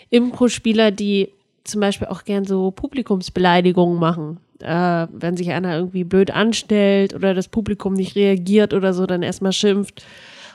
[0.10, 1.30] Impro-Spieler, die
[1.64, 4.40] zum Beispiel auch gern so Publikumsbeleidigungen machen.
[4.60, 9.24] Äh, wenn sich einer irgendwie blöd anstellt oder das Publikum nicht reagiert oder so, dann
[9.24, 10.04] erstmal schimpft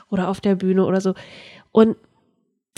[0.09, 1.15] oder auf der Bühne oder so.
[1.71, 1.95] Und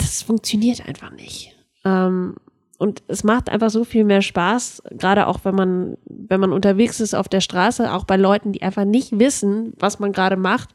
[0.08, 1.54] das funktioniert einfach nicht.
[1.84, 2.36] Ähm,
[2.78, 7.00] und es macht einfach so viel mehr Spaß, gerade auch wenn man, wenn man unterwegs
[7.00, 10.70] ist auf der Straße, auch bei Leuten, die einfach nicht wissen, was man gerade macht.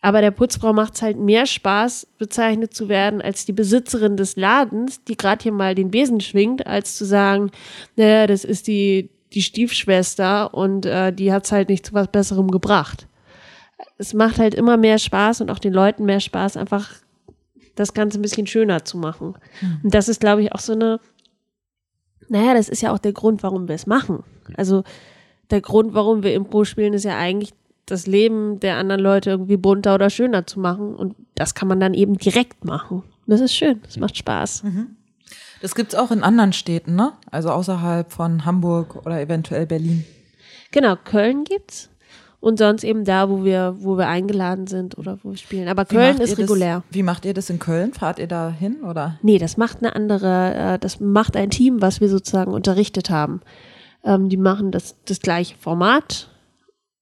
[0.00, 4.36] Aber der Putzfrau macht es halt mehr Spaß, bezeichnet zu werden als die Besitzerin des
[4.36, 7.50] Ladens, die gerade hier mal den Besen schwingt, als zu sagen,
[7.96, 12.08] naja, das ist die, die Stiefschwester und äh, die hat es halt nicht zu was
[12.08, 13.06] Besserem gebracht.
[13.96, 16.90] Es macht halt immer mehr Spaß und auch den Leuten mehr Spaß, einfach
[17.74, 19.34] das Ganze ein bisschen schöner zu machen.
[19.82, 21.00] Und das ist, glaube ich, auch so eine,
[22.28, 24.22] naja, das ist ja auch der Grund, warum wir es machen.
[24.56, 24.84] Also
[25.50, 27.52] der Grund, warum wir Impro spielen, ist ja eigentlich
[27.86, 30.94] das Leben der anderen Leute irgendwie bunter oder schöner zu machen.
[30.94, 33.02] Und das kann man dann eben direkt machen.
[33.26, 34.64] Das ist schön, das macht Spaß.
[35.60, 37.12] Das gibt's auch in anderen Städten, ne?
[37.30, 40.04] Also außerhalb von Hamburg oder eventuell Berlin.
[40.72, 41.88] Genau, Köln gibt's.
[42.44, 45.66] Und sonst eben da, wo wir, wo wir eingeladen sind oder wo wir spielen.
[45.66, 46.82] Aber Wie Köln ist ihr das- regulär.
[46.90, 47.94] Wie macht ihr das in Köln?
[47.94, 49.18] Fahrt ihr da hin oder?
[49.22, 53.40] Nee, das macht eine andere, äh, das macht ein Team, was wir sozusagen unterrichtet haben.
[54.04, 56.28] Ähm, die machen das, das gleiche Format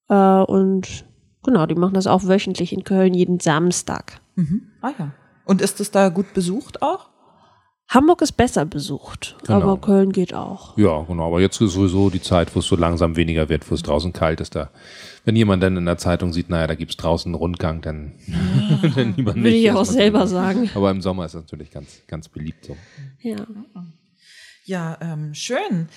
[0.09, 1.05] äh, und
[1.43, 4.21] genau, die machen das auch wöchentlich in Köln jeden Samstag.
[4.81, 5.11] Ah ja.
[5.45, 7.09] Und ist es da gut besucht auch?
[7.89, 9.61] Hamburg ist besser besucht, Genau.
[9.61, 10.79] aber Köln geht auch.
[10.79, 11.27] Ja, genau.
[11.27, 14.13] Aber jetzt ist sowieso die Zeit, wo es so langsam weniger wird, wo es draußen
[14.15, 14.55] kalt ist.
[14.55, 14.71] Da,
[15.25, 18.15] wenn jemand dann in der Zeitung sieht, naja, da gibt's draußen einen Rundgang, dann,
[18.97, 19.45] dann lieber nicht.
[19.45, 20.69] Würde ich auch selber sagen.
[20.75, 22.77] Aber im Sommer ist das natürlich ganz, ganz beliebt so.
[23.21, 23.37] Ja.
[24.65, 25.89] Ja, ähm, schön.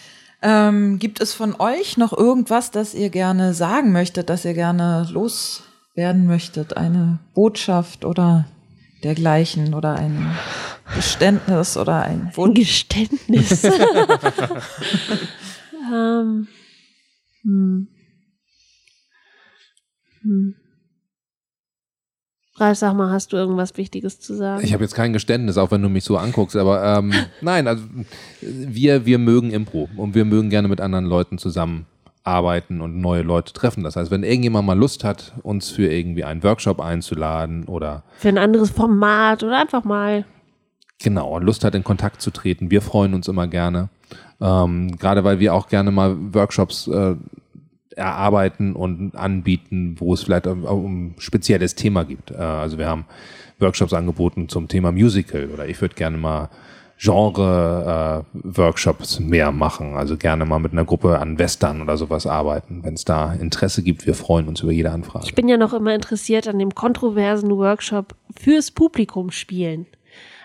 [0.42, 5.08] Ähm, gibt es von euch noch irgendwas, das ihr gerne sagen möchtet, das ihr gerne
[5.12, 6.78] loswerden möchtet?
[6.78, 8.46] Eine Botschaft oder
[9.04, 10.36] dergleichen oder ein
[10.96, 12.54] Geständnis oder ein Ein?
[12.54, 13.64] Geständnis.
[15.94, 16.48] ähm,
[17.44, 17.44] hm.
[17.44, 17.88] Hm.
[22.58, 24.64] Ralf, sag mal, hast du irgendwas Wichtiges zu sagen?
[24.64, 27.84] Ich habe jetzt kein Geständnis, auch wenn du mich so anguckst, aber ähm, nein, also
[28.42, 33.52] wir, wir mögen Impro und wir mögen gerne mit anderen Leuten zusammenarbeiten und neue Leute
[33.52, 33.84] treffen.
[33.84, 38.30] Das heißt, wenn irgendjemand mal Lust hat, uns für irgendwie einen Workshop einzuladen oder Für
[38.30, 40.24] ein anderes Format oder einfach mal.
[41.02, 43.90] genau Lust hat, in Kontakt zu treten, wir freuen uns immer gerne.
[44.40, 47.16] Ähm, gerade weil wir auch gerne mal Workshops äh,
[47.96, 52.32] erarbeiten und anbieten, wo es vielleicht um, um ein spezielles Thema gibt.
[52.32, 53.06] Äh, also wir haben
[53.60, 56.50] Workshops angeboten zum Thema Musical oder ich würde gerne mal
[56.98, 59.96] Genre-Workshops äh, mehr machen.
[59.96, 63.84] Also gerne mal mit einer Gruppe an Western oder sowas arbeiten, wenn es da Interesse
[63.84, 64.08] gibt.
[64.08, 65.26] Wir freuen uns über jede Anfrage.
[65.26, 69.88] Ich bin ja noch immer interessiert an dem kontroversen Workshop fürs Publikum spielen.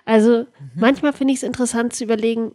[0.04, 0.46] Also mhm.
[0.74, 2.50] manchmal finde ich es interessant zu überlegen,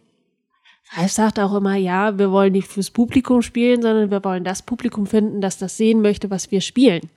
[0.92, 4.62] Ralf sagt auch immer, ja, wir wollen nicht fürs Publikum spielen, sondern wir wollen das
[4.62, 7.10] Publikum finden, das das sehen möchte, was wir spielen.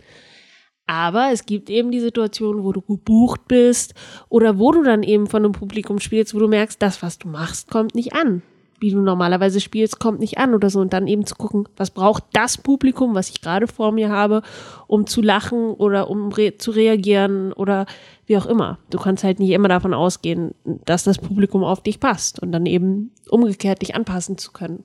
[0.87, 3.93] Aber es gibt eben die Situation, wo du gebucht bist
[4.27, 7.27] oder wo du dann eben von einem Publikum spielst, wo du merkst, das, was du
[7.27, 8.41] machst, kommt nicht an.
[8.79, 10.79] Wie du normalerweise spielst, kommt nicht an oder so.
[10.79, 14.41] Und dann eben zu gucken, was braucht das Publikum, was ich gerade vor mir habe,
[14.87, 17.85] um zu lachen oder um re zu reagieren oder
[18.25, 18.77] wie auch immer.
[18.89, 20.53] Du kannst halt nicht immer davon ausgehen,
[20.85, 24.83] dass das Publikum auf dich passt und dann eben umgekehrt dich anpassen zu können.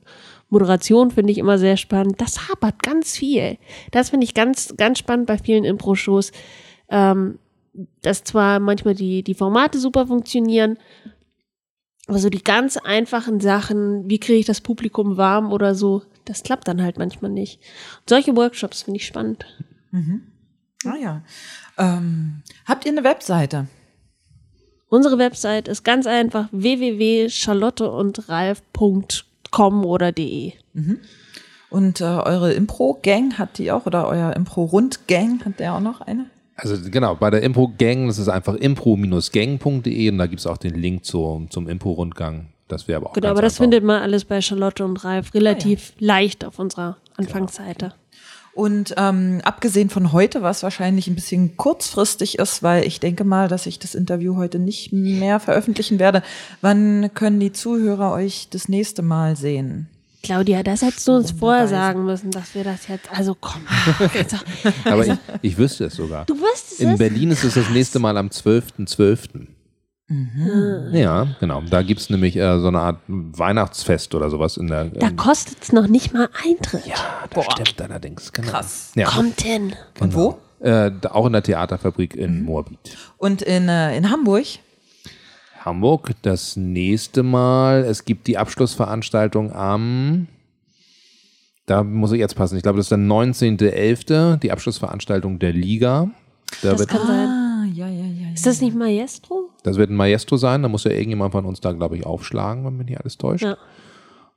[0.48, 2.20] Moderation finde ich immer sehr spannend.
[2.20, 3.58] Das hapert ganz viel.
[3.90, 6.32] Das finde ich ganz, ganz spannend bei vielen Impro-Shows.
[6.88, 7.38] Ähm,
[8.02, 10.78] dass zwar manchmal die, die Formate super funktionieren,
[12.06, 16.42] aber so die ganz einfachen Sachen, wie kriege ich das Publikum warm oder so, das
[16.42, 17.60] klappt dann halt manchmal nicht.
[18.00, 19.46] Und solche Workshops finde ich spannend.
[19.90, 20.26] Mhm.
[20.84, 21.22] Ah ja.
[21.78, 23.68] Ähm, habt ihr eine Webseite?
[24.88, 30.52] Unsere Website ist ganz einfach www.charlotteundralf.com com oder de.
[30.72, 30.98] Mhm.
[31.70, 36.26] Und äh, eure Impro-Gang hat die auch oder euer Impro-Rund-Gang hat der auch noch eine?
[36.56, 40.74] Also genau, bei der Impro-Gang, das ist einfach impro-gang.de und da gibt es auch den
[40.74, 42.46] Link zu, zum Impro-Rundgang.
[42.68, 45.92] Das wäre aber auch Genau, aber das findet man alles bei Charlotte und Ralf relativ
[45.92, 46.06] ah, ja.
[46.06, 47.86] leicht auf unserer Anfangsseite.
[47.86, 47.94] Genau.
[48.54, 53.48] Und ähm, abgesehen von heute, was wahrscheinlich ein bisschen kurzfristig ist, weil ich denke mal,
[53.48, 56.22] dass ich das Interview heute nicht mehr veröffentlichen werde,
[56.60, 59.88] wann können die Zuhörer euch das nächste Mal sehen?
[60.24, 63.08] Claudia, das hättest du uns vorher sagen müssen, dass wir das jetzt.
[63.12, 63.60] Also komm.
[64.84, 65.12] Aber ich,
[65.42, 66.24] ich wüsste es sogar.
[66.24, 66.98] Du wüsstest In es?
[66.98, 68.88] Berlin ist es das nächste Mal am 12.12.
[68.88, 69.46] .12.
[70.08, 70.90] Mhm.
[70.92, 71.62] Ja, genau.
[71.62, 74.86] Da gibt es nämlich äh, so eine Art Weihnachtsfest oder sowas in der.
[74.86, 76.86] Da kostet es noch nicht mal Eintritt.
[76.86, 76.96] Ja,
[77.30, 77.52] das Boah.
[77.52, 78.32] stimmt allerdings.
[78.32, 78.50] Genau.
[78.50, 78.92] Krass.
[78.94, 79.08] Ja.
[79.08, 79.74] Kommt hin.
[79.94, 80.04] Genau.
[80.04, 80.38] Und wo?
[80.60, 82.44] Äh, auch in der Theaterfabrik in mhm.
[82.46, 82.96] Moabit.
[83.18, 84.46] Und in, äh, in Hamburg?
[85.64, 87.84] Hamburg das nächste Mal.
[87.84, 90.28] Es gibt die Abschlussveranstaltung am.
[91.66, 92.56] Da muss ich jetzt passen.
[92.56, 96.10] Ich glaube, das ist der 19.11., die Abschlussveranstaltung der Liga.
[96.62, 97.28] Da das kann sein.
[97.28, 98.32] Ah, ja, ja, ja.
[98.34, 99.48] Ist das nicht Maestro?
[99.62, 102.66] Das wird ein Maestro sein, da muss ja irgendjemand von uns da, glaube ich, aufschlagen,
[102.66, 103.44] wenn mich nicht alles täuscht.
[103.44, 103.56] Ja.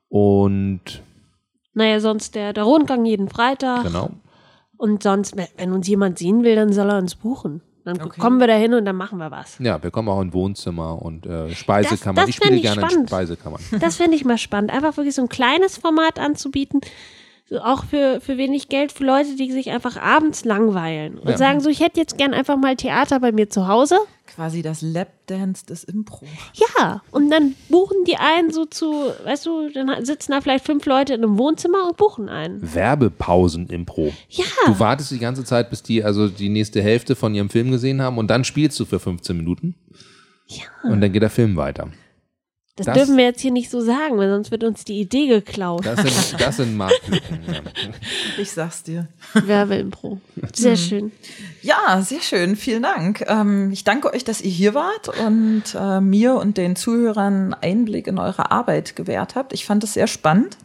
[0.08, 1.04] Und.
[1.74, 3.84] Naja, sonst der, der Rundgang jeden Freitag.
[3.84, 4.12] Genau.
[4.78, 7.62] Und sonst, wenn uns jemand sehen will, dann soll er uns buchen.
[7.88, 8.20] Dann okay.
[8.20, 9.58] kommen wir da hin und dann machen wir was.
[9.60, 12.16] Ja, wir kommen auch in Wohnzimmer und äh, Speisekammer.
[12.16, 13.02] Das, das ich spiele gerne spannend.
[13.04, 13.62] in Speisekammern.
[13.80, 14.72] Das finde ich mal spannend.
[14.72, 16.82] Einfach wirklich so ein kleines Format anzubieten,
[17.62, 21.38] auch für, für wenig Geld, für Leute, die sich einfach abends langweilen und ja.
[21.38, 23.98] sagen so, ich hätte jetzt gern einfach mal Theater bei mir zu Hause.
[24.26, 26.26] Quasi das Lapdance des Impro.
[26.54, 28.92] Ja, und dann buchen die einen so zu,
[29.24, 32.62] weißt du, dann sitzen da vielleicht fünf Leute in einem Wohnzimmer und buchen einen.
[32.74, 34.12] Werbepausen-Impro.
[34.30, 34.46] Ja.
[34.66, 38.02] Du wartest die ganze Zeit, bis die also die nächste Hälfte von ihrem Film gesehen
[38.02, 39.76] haben und dann spielst du für 15 Minuten.
[40.48, 40.66] Ja.
[40.84, 41.90] Und dann geht der Film weiter.
[42.78, 45.28] Das, das, dürfen wir jetzt hier nicht so sagen, weil sonst wird uns die Idee
[45.28, 45.84] geklaut.
[45.84, 47.40] Das sind, das sind Marktlücken.
[48.38, 49.08] ich sag's dir.
[49.34, 50.22] Werbeimpro.
[50.54, 50.78] Sehr mhm.
[50.78, 51.12] schön.
[51.64, 52.56] Ja, sehr schön.
[52.56, 53.26] Vielen Dank.
[53.28, 58.06] Ähm, ich danke euch, dass ihr hier wart und äh, mir und den Zuhörern Einblick
[58.06, 59.54] in eure Arbeit gewährt habt.
[59.54, 60.56] Ich fand es sehr spannend.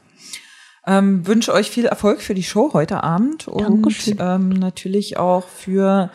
[0.87, 6.11] Ähm, wünsche euch viel Erfolg für die Show heute Abend und ähm, natürlich auch für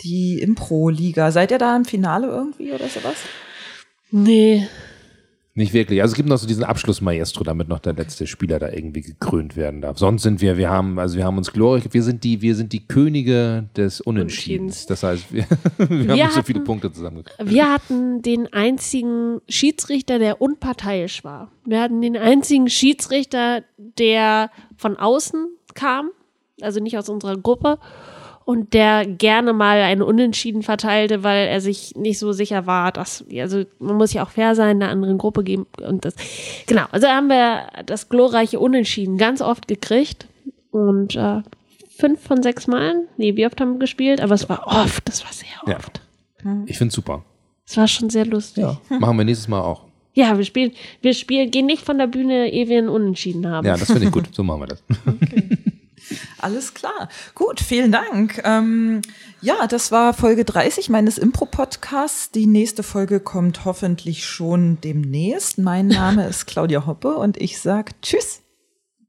[0.00, 1.30] die Impro-Liga.
[1.30, 3.16] Seid ihr da im Finale irgendwie oder sowas?
[4.10, 4.66] Nee,
[5.56, 6.02] nicht wirklich.
[6.02, 9.56] Also es gibt noch so diesen Abschlussmaestro, damit noch der letzte Spieler da irgendwie gekrönt
[9.56, 9.98] werden darf.
[9.98, 12.72] Sonst sind wir, wir haben, also wir haben uns glorreich, wir sind die, wir sind
[12.72, 14.86] die Könige des Unentschiedens.
[14.86, 15.46] Das heißt, wir,
[15.78, 17.50] wir, wir haben nicht so viele Punkte zusammengekriegt.
[17.50, 21.50] Wir hatten den einzigen Schiedsrichter, der unparteiisch war.
[21.64, 26.10] Wir hatten den einzigen Schiedsrichter, der von außen kam,
[26.60, 27.78] also nicht aus unserer Gruppe
[28.46, 33.24] und der gerne mal einen Unentschieden verteilte, weil er sich nicht so sicher war, dass,
[33.36, 36.14] also man muss ja auch fair sein, einer anderen Gruppe geben und das,
[36.68, 40.28] genau, also haben wir das glorreiche Unentschieden ganz oft gekriegt
[40.70, 41.42] und äh,
[41.98, 45.24] fünf von sechs Malen, nee, wie oft haben wir gespielt, aber es war oft, das
[45.24, 46.00] war sehr oft.
[46.44, 46.62] Ja.
[46.66, 47.24] Ich finde super.
[47.66, 48.62] Es war schon sehr lustig.
[48.62, 48.80] Ja.
[49.00, 49.82] Machen wir nächstes Mal auch.
[50.14, 50.70] Ja, wir spielen,
[51.02, 53.66] wir spielen, gehen nicht von der Bühne, ehe wir einen Unentschieden haben.
[53.66, 54.28] Ja, das finde ich gut.
[54.32, 54.84] So machen wir das.
[55.04, 55.55] Okay.
[56.40, 57.08] Alles klar.
[57.34, 58.40] Gut, vielen Dank.
[58.44, 59.02] Ähm,
[59.40, 62.30] ja, das war Folge 30 meines Impro-Podcasts.
[62.30, 65.58] Die nächste Folge kommt hoffentlich schon demnächst.
[65.58, 68.42] Mein Name ist Claudia Hoppe und ich sage Tschüss.